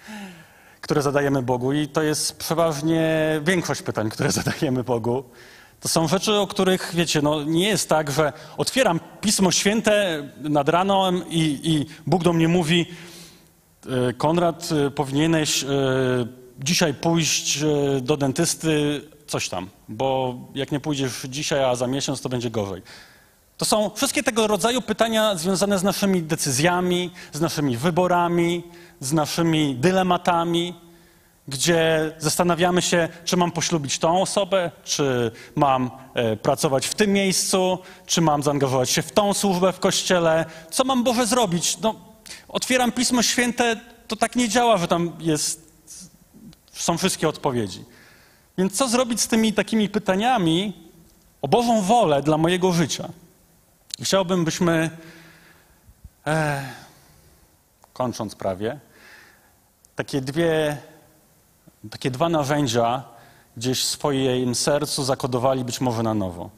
które 0.84 1.02
zadajemy 1.02 1.42
Bogu, 1.42 1.72
i 1.72 1.88
to 1.88 2.02
jest 2.02 2.38
przeważnie 2.38 3.40
większość 3.44 3.82
pytań, 3.82 4.10
które 4.10 4.32
zadajemy 4.42 4.84
Bogu. 4.84 5.24
To 5.80 5.88
są 5.88 6.08
rzeczy, 6.08 6.34
o 6.34 6.46
których, 6.46 6.92
wiecie, 6.94 7.22
no 7.22 7.44
nie 7.44 7.68
jest 7.68 7.88
tak, 7.88 8.10
że 8.10 8.32
otwieram 8.56 9.00
Pismo 9.20 9.50
Święte 9.50 10.28
nad 10.40 10.68
ranem 10.68 11.22
i, 11.30 11.60
i 11.62 11.86
Bóg 12.06 12.22
do 12.22 12.32
mnie 12.32 12.48
mówi, 12.48 12.86
e, 13.86 14.12
Konrad, 14.12 14.68
e, 14.86 14.90
powinieneś 14.90 15.64
e, 15.64 15.66
dzisiaj 16.58 16.94
pójść 16.94 17.58
do 18.02 18.16
dentysty, 18.16 19.02
coś 19.26 19.48
tam, 19.48 19.68
bo 19.88 20.34
jak 20.54 20.72
nie 20.72 20.80
pójdziesz 20.80 21.12
dzisiaj, 21.28 21.64
a 21.64 21.74
za 21.74 21.86
miesiąc, 21.86 22.20
to 22.20 22.28
będzie 22.28 22.50
gorzej. 22.50 22.82
To 23.56 23.64
są 23.64 23.90
wszystkie 23.94 24.22
tego 24.22 24.46
rodzaju 24.46 24.82
pytania 24.82 25.36
związane 25.36 25.78
z 25.78 25.82
naszymi 25.82 26.22
decyzjami, 26.22 27.10
z 27.32 27.40
naszymi 27.40 27.76
wyborami, 27.76 28.62
z 29.00 29.12
naszymi 29.12 29.74
dylematami 29.74 30.74
gdzie 31.48 32.12
zastanawiamy 32.18 32.82
się, 32.82 33.08
czy 33.24 33.36
mam 33.36 33.52
poślubić 33.52 33.98
tą 33.98 34.22
osobę, 34.22 34.70
czy 34.84 35.30
mam 35.54 35.90
e, 36.14 36.36
pracować 36.36 36.86
w 36.86 36.94
tym 36.94 37.12
miejscu, 37.12 37.78
czy 38.06 38.20
mam 38.20 38.42
zaangażować 38.42 38.90
się 38.90 39.02
w 39.02 39.12
tą 39.12 39.34
służbę 39.34 39.72
w 39.72 39.80
kościele, 39.80 40.44
co 40.70 40.84
mam 40.84 41.04
Boże 41.04 41.26
zrobić. 41.26 41.78
No, 41.78 41.94
otwieram 42.48 42.92
Pismo 42.92 43.22
Święte, 43.22 43.80
to 44.08 44.16
tak 44.16 44.36
nie 44.36 44.48
działa, 44.48 44.76
że 44.76 44.88
tam 44.88 45.12
jest, 45.20 45.72
są 46.72 46.98
wszystkie 46.98 47.28
odpowiedzi. 47.28 47.84
Więc 48.58 48.72
co 48.72 48.88
zrobić 48.88 49.20
z 49.20 49.28
tymi 49.28 49.52
takimi 49.52 49.88
pytaniami, 49.88 50.72
o 51.42 51.48
Bożą 51.48 51.82
wolę 51.82 52.22
dla 52.22 52.38
mojego 52.38 52.72
życia. 52.72 53.08
Chciałbym, 54.02 54.44
byśmy, 54.44 54.90
e, 56.26 56.64
kończąc 57.92 58.34
prawie, 58.34 58.80
takie 59.96 60.20
dwie, 60.20 60.76
takie 61.90 62.10
dwa 62.10 62.28
narzędzia 62.28 63.02
gdzieś 63.56 63.82
w 63.82 63.88
swoim 63.88 64.54
sercu 64.54 65.04
zakodowali 65.04 65.64
być 65.64 65.80
może 65.80 66.02
na 66.02 66.14
nowo. 66.14 66.50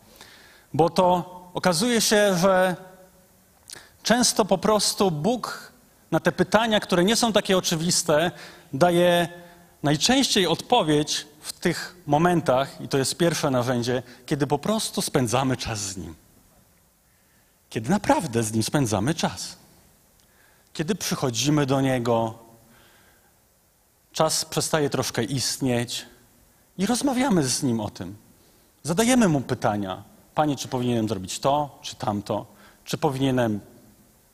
Bo 0.74 0.90
to 0.90 1.40
okazuje 1.54 2.00
się, 2.00 2.36
że 2.38 2.76
często 4.02 4.44
po 4.44 4.58
prostu 4.58 5.10
Bóg 5.10 5.72
na 6.10 6.20
te 6.20 6.32
pytania, 6.32 6.80
które 6.80 7.04
nie 7.04 7.16
są 7.16 7.32
takie 7.32 7.58
oczywiste, 7.58 8.30
daje 8.72 9.28
najczęściej 9.82 10.46
odpowiedź 10.46 11.26
w 11.40 11.52
tych 11.52 11.96
momentach, 12.06 12.80
i 12.80 12.88
to 12.88 12.98
jest 12.98 13.16
pierwsze 13.16 13.50
narzędzie, 13.50 14.02
kiedy 14.26 14.46
po 14.46 14.58
prostu 14.58 15.02
spędzamy 15.02 15.56
czas 15.56 15.78
z 15.78 15.96
Nim. 15.96 16.14
Kiedy 17.70 17.90
naprawdę 17.90 18.42
z 18.42 18.52
Nim 18.52 18.62
spędzamy 18.62 19.14
czas. 19.14 19.56
Kiedy 20.72 20.94
przychodzimy 20.94 21.66
do 21.66 21.80
Niego, 21.80 22.38
czas 24.12 24.44
przestaje 24.44 24.90
troszkę 24.90 25.24
istnieć 25.24 26.06
i 26.78 26.86
rozmawiamy 26.86 27.44
z 27.44 27.62
Nim 27.62 27.80
o 27.80 27.90
tym. 27.90 28.16
Zadajemy 28.82 29.28
Mu 29.28 29.40
pytania. 29.40 30.02
Panie, 30.34 30.56
czy 30.56 30.68
powinienem 30.68 31.08
zrobić 31.08 31.38
to, 31.38 31.78
czy 31.82 31.96
tamto? 31.96 32.46
Czy 32.84 32.98
powinienem 32.98 33.60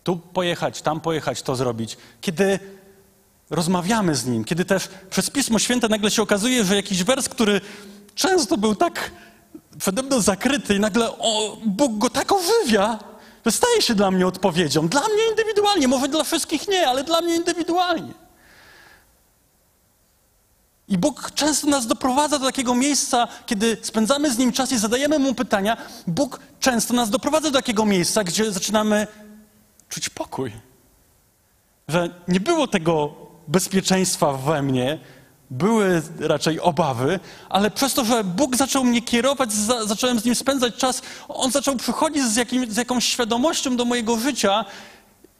tu 0.05 0.17
pojechać, 0.17 0.83
tam 0.83 1.01
pojechać, 1.01 1.43
to 1.43 1.57
zrobić? 1.57 1.97
Kiedy 2.21 2.59
rozmawiamy 3.51 4.15
z 4.15 4.27
Nim, 4.27 4.45
kiedy 4.45 4.65
też 4.65 4.89
przez 5.11 5.31
Pismo 5.31 5.59
Święte 5.59 5.89
nagle 5.89 6.11
się 6.11 6.23
okazuje, 6.23 6.65
że 6.65 6.77
jakiś 6.77 7.05
wers, 7.05 7.29
który 7.29 7.61
często 8.15 8.57
był 8.57 8.75
tak 8.75 9.11
przede 9.79 10.03
mną 10.03 10.21
zakryty 10.21 10.75
i 10.75 10.81
nagle 10.81 11.11
o, 11.19 11.57
Bóg 11.67 11.99
go 11.99 12.11
tak 12.11 12.33
ożywia, 12.33 12.99
że 13.47 13.53
staje 13.53 13.83
się 13.83 13.95
dla 13.95 14.11
mnie 14.11 14.27
odpowiedzią. 14.27 14.89
Dla 14.89 15.01
mnie 15.01 15.29
indywidualnie, 15.31 15.89
może 15.89 16.09
dla 16.09 16.25
wszystkich 16.25 16.69
nie, 16.69 16.89
ale 16.89 17.05
dla 17.05 17.21
mnie 17.21 17.37
indywidualnie. 17.37 18.28
I 20.89 20.99
Bóg 20.99 21.31
często 21.35 21.67
nas 21.67 21.87
doprowadza 21.87 22.39
do 22.39 22.47
takiego 22.47 22.75
miejsca, 22.75 23.29
kiedy 23.47 23.77
spędzamy 23.83 24.33
z 24.33 24.39
Nim 24.39 24.53
czas 24.53 24.73
i 24.73 24.79
zadajemy 24.79 25.19
Mu 25.19 25.35
pytania. 25.35 25.77
Bóg 26.07 26.41
często 26.61 26.95
nas 26.95 27.11
doprowadza 27.11 27.51
do 27.51 27.59
takiego 27.59 27.85
miejsca, 27.85 28.25
gdzie 28.25 28.53
zaczynamy 28.53 29.07
czuć 29.89 30.09
pokój. 30.09 30.53
Że 31.89 32.11
nie 32.29 32.41
było 32.41 32.67
tego 32.67 33.15
bezpieczeństwa 33.49 34.33
we 34.33 34.63
mnie, 34.63 34.99
były 35.51 36.03
raczej 36.21 36.61
obawy, 36.61 37.21
ale 37.49 37.71
przez 37.71 37.95
to, 37.95 38.05
że 38.05 38.25
Bóg 38.25 38.57
zaczął 38.57 38.85
mnie 38.85 39.03
kierować, 39.03 39.53
za, 39.53 39.87
zacząłem 39.87 40.21
z 40.21 40.25
Nim 40.25 40.35
spędzać 40.35 40.75
czas, 40.75 41.03
On 41.29 41.51
zaczął 41.51 41.77
przychodzić 41.77 42.25
z, 42.25 42.37
jakim, 42.37 42.73
z 42.73 42.77
jakąś 42.77 43.05
świadomością 43.05 43.77
do 43.77 43.85
mojego 43.85 44.19
życia 44.19 44.65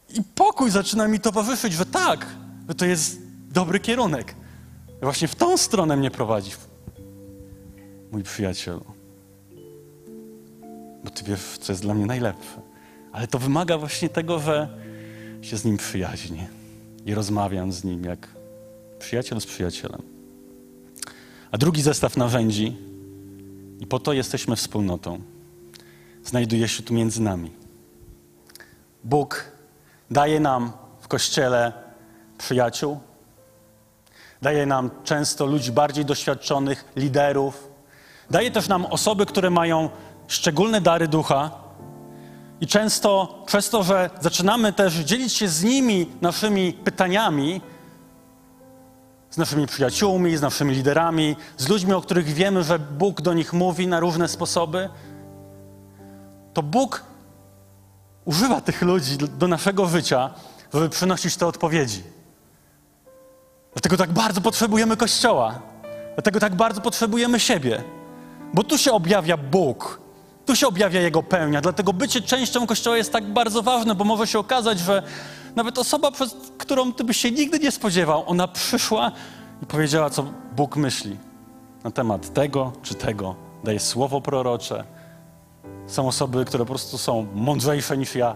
i 0.09 0.21
pokój 0.35 0.71
zaczyna 0.71 1.07
mi 1.07 1.19
towarzyszyć, 1.19 1.73
że 1.73 1.85
tak, 1.85 2.25
że 2.67 2.75
to 2.75 2.85
jest 2.85 3.17
dobry 3.51 3.79
kierunek. 3.79 4.35
Właśnie 5.01 5.27
w 5.27 5.35
tą 5.35 5.57
stronę 5.57 5.97
mnie 5.97 6.11
prowadzi. 6.11 6.51
Mój 8.11 8.23
przyjacielu. 8.23 8.85
Bo 11.03 11.09
Ty 11.09 11.23
wiesz, 11.23 11.57
co 11.57 11.71
jest 11.71 11.81
dla 11.81 11.93
mnie 11.93 12.05
najlepsze. 12.05 12.61
Ale 13.11 13.27
to 13.27 13.39
wymaga 13.39 13.77
właśnie 13.77 14.09
tego, 14.09 14.39
że 14.39 14.79
się 15.41 15.57
z 15.57 15.65
Nim 15.65 15.77
przyjaźnię 15.77 16.47
i 17.05 17.13
rozmawiam 17.13 17.71
z 17.71 17.83
Nim 17.83 18.03
jak 18.03 18.27
przyjaciel 18.99 19.41
z 19.41 19.45
przyjacielem. 19.45 20.01
A 21.51 21.57
drugi 21.57 21.81
zestaw 21.81 22.17
narzędzi, 22.17 22.77
i 23.79 23.87
po 23.87 23.99
to 23.99 24.13
jesteśmy 24.13 24.55
wspólnotą, 24.55 25.21
znajduje 26.23 26.67
się 26.67 26.83
tu 26.83 26.93
między 26.93 27.21
nami. 27.21 27.51
Bóg 29.03 29.51
daje 30.11 30.39
nam 30.39 30.71
w 30.99 31.07
Kościele 31.07 31.73
przyjaciół, 32.37 32.99
daje 34.41 34.65
nam 34.65 34.89
często 35.03 35.45
ludzi 35.45 35.71
bardziej 35.71 36.05
doświadczonych, 36.05 36.85
liderów, 36.95 37.71
daje 38.29 38.51
też 38.51 38.67
nam 38.67 38.85
osoby, 38.85 39.25
które 39.25 39.49
mają 39.49 39.89
szczególne 40.27 40.81
dary 40.81 41.07
ducha. 41.07 41.51
I 42.61 42.67
często 42.67 43.43
przez 43.45 43.69
to, 43.69 43.83
że 43.83 44.09
zaczynamy 44.21 44.73
też 44.73 44.93
dzielić 44.93 45.33
się 45.33 45.47
z 45.47 45.63
nimi 45.63 46.11
naszymi 46.21 46.73
pytaniami, 46.73 47.61
z 49.29 49.37
naszymi 49.37 49.67
przyjaciółmi, 49.67 50.37
z 50.37 50.41
naszymi 50.41 50.75
liderami, 50.75 51.35
z 51.57 51.67
ludźmi, 51.67 51.93
o 51.93 52.01
których 52.01 52.25
wiemy, 52.25 52.63
że 52.63 52.79
Bóg 52.79 53.21
do 53.21 53.33
nich 53.33 53.53
mówi 53.53 53.87
na 53.87 53.99
różne 53.99 54.27
sposoby, 54.27 54.89
to 56.53 56.63
Bóg 56.63 57.03
używa 58.25 58.61
tych 58.61 58.81
ludzi 58.81 59.17
do 59.17 59.47
naszego 59.47 59.85
życia, 59.85 60.29
żeby 60.73 60.89
przynosić 60.89 61.37
te 61.37 61.47
odpowiedzi. 61.47 62.03
Dlatego 63.73 63.97
tak 63.97 64.11
bardzo 64.11 64.41
potrzebujemy 64.41 64.97
Kościoła. 64.97 65.59
Dlatego 66.15 66.39
tak 66.39 66.55
bardzo 66.55 66.81
potrzebujemy 66.81 67.39
siebie. 67.39 67.83
Bo 68.53 68.63
tu 68.63 68.77
się 68.77 68.91
objawia 68.91 69.37
Bóg. 69.37 70.01
Tu 70.45 70.55
się 70.55 70.67
objawia 70.67 71.01
Jego 71.01 71.23
pełnia. 71.23 71.61
Dlatego 71.61 71.93
bycie 71.93 72.21
częścią 72.21 72.67
Kościoła 72.67 72.97
jest 72.97 73.13
tak 73.13 73.33
bardzo 73.33 73.61
ważne, 73.63 73.95
bo 73.95 74.03
może 74.05 74.27
się 74.27 74.39
okazać, 74.39 74.79
że 74.79 75.03
nawet 75.55 75.77
osoba, 75.77 76.11
przez 76.11 76.35
którą 76.57 76.93
ty 76.93 77.03
byś 77.03 77.17
się 77.17 77.31
nigdy 77.31 77.59
nie 77.59 77.71
spodziewał, 77.71 78.23
ona 78.27 78.47
przyszła 78.47 79.11
i 79.63 79.65
powiedziała, 79.65 80.09
co 80.09 80.25
Bóg 80.55 80.75
myśli 80.75 81.17
na 81.83 81.91
temat 81.91 82.33
tego 82.33 82.71
czy 82.83 82.95
tego. 82.95 83.35
Daje 83.63 83.79
słowo 83.79 84.21
prorocze. 84.21 84.83
Są 85.87 86.07
osoby, 86.07 86.45
które 86.45 86.65
po 86.65 86.69
prostu 86.69 86.97
są 86.97 87.27
mądrzejsze 87.35 87.97
niż 87.97 88.15
ja. 88.15 88.35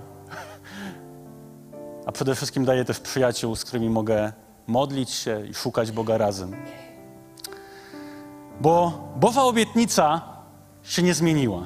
A 2.06 2.12
przede 2.12 2.36
wszystkim 2.36 2.65
daje 2.65 2.86
też 2.86 3.00
przyjaciół, 3.00 3.56
z 3.56 3.65
którymi 3.65 3.89
mogę 3.89 4.34
modlić 4.67 5.10
się 5.10 5.45
i 5.49 5.54
szukać 5.54 5.91
Boga 5.91 6.17
razem. 6.17 6.56
Bo 8.62 9.04
Boża 9.15 9.43
obietnica 9.43 10.21
się 10.84 11.04
nie 11.04 11.13
zmieniła. 11.13 11.63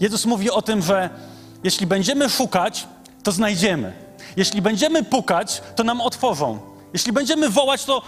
Jezus 0.00 0.26
mówi 0.26 0.50
o 0.50 0.62
tym, 0.62 0.82
że 0.82 1.10
jeśli 1.64 1.86
będziemy 1.86 2.28
szukać, 2.28 2.88
to 3.22 3.32
znajdziemy. 3.32 3.92
Jeśli 4.36 4.62
będziemy 4.62 5.04
pukać, 5.04 5.62
to 5.76 5.84
nam 5.84 6.00
otworzą. 6.00 6.58
Jeśli 6.92 7.12
będziemy 7.12 7.48
wołać, 7.48 7.84
to 7.84 8.02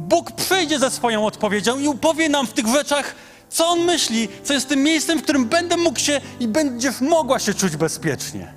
Bóg 0.00 0.32
przyjdzie 0.32 0.78
ze 0.78 0.90
swoją 0.90 1.26
odpowiedzią 1.26 1.78
i 1.78 1.88
upowie 1.88 2.28
nam 2.28 2.46
w 2.46 2.52
tych 2.52 2.66
rzeczach, 2.66 3.14
co 3.48 3.68
On 3.68 3.80
myśli, 3.80 4.28
co 4.44 4.52
jest 4.52 4.68
tym 4.68 4.82
miejscem, 4.82 5.18
w 5.18 5.22
którym 5.22 5.46
będę 5.46 5.76
mógł 5.76 5.98
się 5.98 6.20
i 6.40 6.48
będziesz 6.48 7.00
mogła 7.00 7.38
się 7.38 7.54
czuć 7.54 7.76
bezpiecznie. 7.76 8.54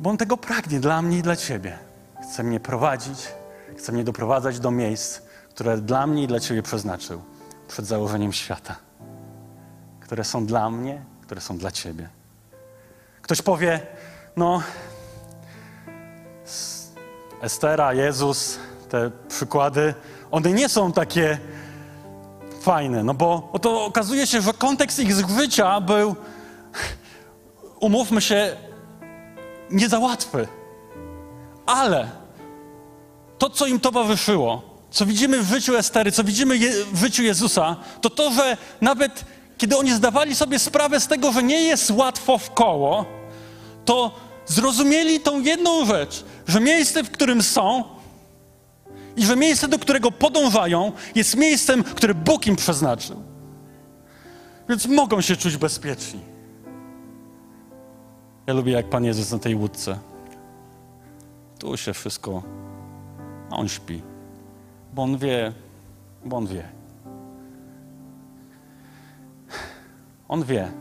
Bo 0.00 0.10
On 0.10 0.16
tego 0.16 0.36
pragnie 0.36 0.80
dla 0.80 1.02
mnie 1.02 1.18
i 1.18 1.22
dla 1.22 1.36
Ciebie. 1.36 1.78
Chce 2.34 2.42
mnie 2.42 2.60
prowadzić, 2.60 3.18
chce 3.76 3.92
mnie 3.92 4.04
doprowadzać 4.04 4.60
do 4.60 4.70
miejsc, 4.70 5.20
które 5.48 5.78
dla 5.78 6.06
mnie 6.06 6.22
i 6.22 6.26
dla 6.26 6.40
Ciebie 6.40 6.62
przeznaczył 6.62 7.22
przed 7.68 7.86
założeniem 7.86 8.32
świata. 8.32 8.76
Które 10.00 10.24
są 10.24 10.46
dla 10.46 10.70
mnie, 10.70 11.02
które 11.22 11.40
są 11.40 11.58
dla 11.58 11.70
Ciebie. 11.70 12.08
Ktoś 13.22 13.42
powie, 13.42 13.80
no, 14.36 14.62
Estera, 17.40 17.92
Jezus, 17.92 18.58
te 18.88 19.10
przykłady, 19.28 19.94
one 20.30 20.52
nie 20.52 20.68
są 20.68 20.92
takie 20.92 21.38
fajne, 22.60 23.04
no 23.04 23.14
bo 23.14 23.48
oto 23.52 23.84
okazuje 23.84 24.26
się, 24.26 24.40
że 24.40 24.52
kontekst 24.52 24.98
ich 24.98 25.28
życia 25.38 25.80
był, 25.80 26.16
umówmy 27.80 28.20
się, 28.20 28.56
nie 29.70 29.88
za 29.88 29.98
łatwy. 29.98 30.48
Ale 31.66 32.23
to, 33.44 33.50
co 33.50 33.66
im 33.66 33.80
towarzyszyło, 33.80 34.62
co 34.90 35.06
widzimy 35.06 35.42
w 35.42 35.48
życiu 35.48 35.76
Estery, 35.76 36.12
co 36.12 36.24
widzimy 36.24 36.58
w 36.92 36.98
życiu 36.98 37.22
Jezusa, 37.22 37.76
to 38.00 38.10
to, 38.10 38.30
że 38.32 38.56
nawet 38.80 39.24
kiedy 39.58 39.76
oni 39.76 39.92
zdawali 39.92 40.34
sobie 40.34 40.58
sprawę 40.58 41.00
z 41.00 41.06
tego, 41.06 41.32
że 41.32 41.42
nie 41.42 41.62
jest 41.62 41.90
łatwo 41.90 42.38
w 42.38 42.50
koło, 42.50 43.04
to 43.84 44.14
zrozumieli 44.46 45.20
tą 45.20 45.40
jedną 45.40 45.86
rzecz, 45.86 46.24
że 46.46 46.60
miejsce, 46.60 47.02
w 47.02 47.10
którym 47.10 47.42
są 47.42 47.84
i 49.16 49.24
że 49.24 49.36
miejsce, 49.36 49.68
do 49.68 49.78
którego 49.78 50.10
podążają, 50.10 50.92
jest 51.14 51.36
miejscem, 51.36 51.84
które 51.84 52.14
Bóg 52.14 52.46
im 52.46 52.56
przeznaczył. 52.56 53.22
Więc 54.68 54.86
mogą 54.86 55.20
się 55.20 55.36
czuć 55.36 55.56
bezpieczni. 55.56 56.20
Ja 58.46 58.54
lubię, 58.54 58.72
jak 58.72 58.90
Pan 58.90 59.04
Jezus 59.04 59.30
na 59.30 59.38
tej 59.38 59.54
łódce. 59.54 59.98
Tu 61.58 61.76
się 61.76 61.94
wszystko, 61.94 62.42
a 63.50 63.56
On 63.56 63.68
śpi. 63.68 64.02
Bo 64.94 65.02
On 65.02 65.18
wie, 65.18 65.52
bo 66.24 66.36
On 66.36 66.46
wie. 66.46 66.68
On 70.28 70.44
wie. 70.44 70.72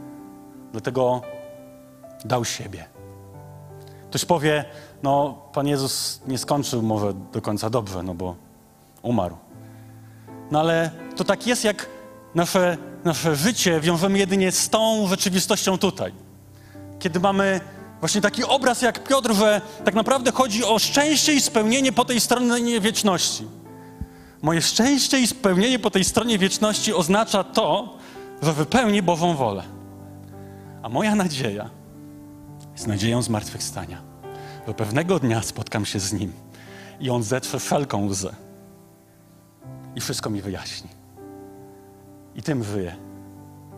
Dlatego 0.71 1.21
dał 2.25 2.45
siebie. 2.45 2.85
Ktoś 4.09 4.25
powie, 4.25 4.65
no 5.03 5.41
Pan 5.53 5.67
Jezus 5.67 6.21
nie 6.27 6.37
skończył 6.37 6.81
może 6.81 7.13
do 7.13 7.41
końca 7.41 7.69
dobrze, 7.69 8.03
no 8.03 8.13
bo 8.13 8.35
umarł. 9.01 9.37
No 10.51 10.59
ale 10.59 10.91
to 11.15 11.23
tak 11.23 11.47
jest 11.47 11.63
jak 11.63 11.89
nasze 12.35 12.77
nasze 13.03 13.35
życie 13.35 13.79
wiążemy 13.79 14.17
jedynie 14.17 14.51
z 14.51 14.69
tą 14.69 15.07
rzeczywistością 15.07 15.77
tutaj. 15.77 16.13
Kiedy 16.99 17.19
mamy 17.19 17.61
właśnie 18.03 18.21
taki 18.21 18.43
obraz 18.43 18.81
jak 18.81 19.03
Piotr, 19.03 19.33
że 19.33 19.61
tak 19.85 19.95
naprawdę 19.95 20.31
chodzi 20.31 20.63
o 20.63 20.79
szczęście 20.79 21.33
i 21.33 21.41
spełnienie 21.41 21.91
po 21.91 22.05
tej 22.05 22.19
stronie 22.19 22.81
wieczności. 22.81 23.47
Moje 24.41 24.61
szczęście 24.61 25.19
i 25.19 25.27
spełnienie 25.27 25.79
po 25.79 25.91
tej 25.91 26.03
stronie 26.03 26.39
wieczności 26.39 26.93
oznacza 26.93 27.43
to, 27.43 27.97
że 28.41 28.53
wypełnię 28.53 29.03
Bożą 29.03 29.35
wolę. 29.35 29.63
A 30.81 30.89
moja 30.89 31.15
nadzieja 31.15 31.69
jest 32.73 32.87
nadzieją 32.87 33.21
zmartwychwstania. 33.21 34.01
Że 34.67 34.73
pewnego 34.73 35.19
dnia 35.19 35.41
spotkam 35.41 35.85
się 35.85 35.99
z 35.99 36.13
Nim 36.13 36.33
i 36.99 37.09
On 37.09 37.23
zetrze 37.23 37.59
wszelką 37.59 38.05
łzę 38.05 38.35
i 39.95 40.01
wszystko 40.01 40.29
mi 40.29 40.41
wyjaśni. 40.41 40.89
I 42.35 42.41
tym 42.43 42.63
żyję. 42.63 42.95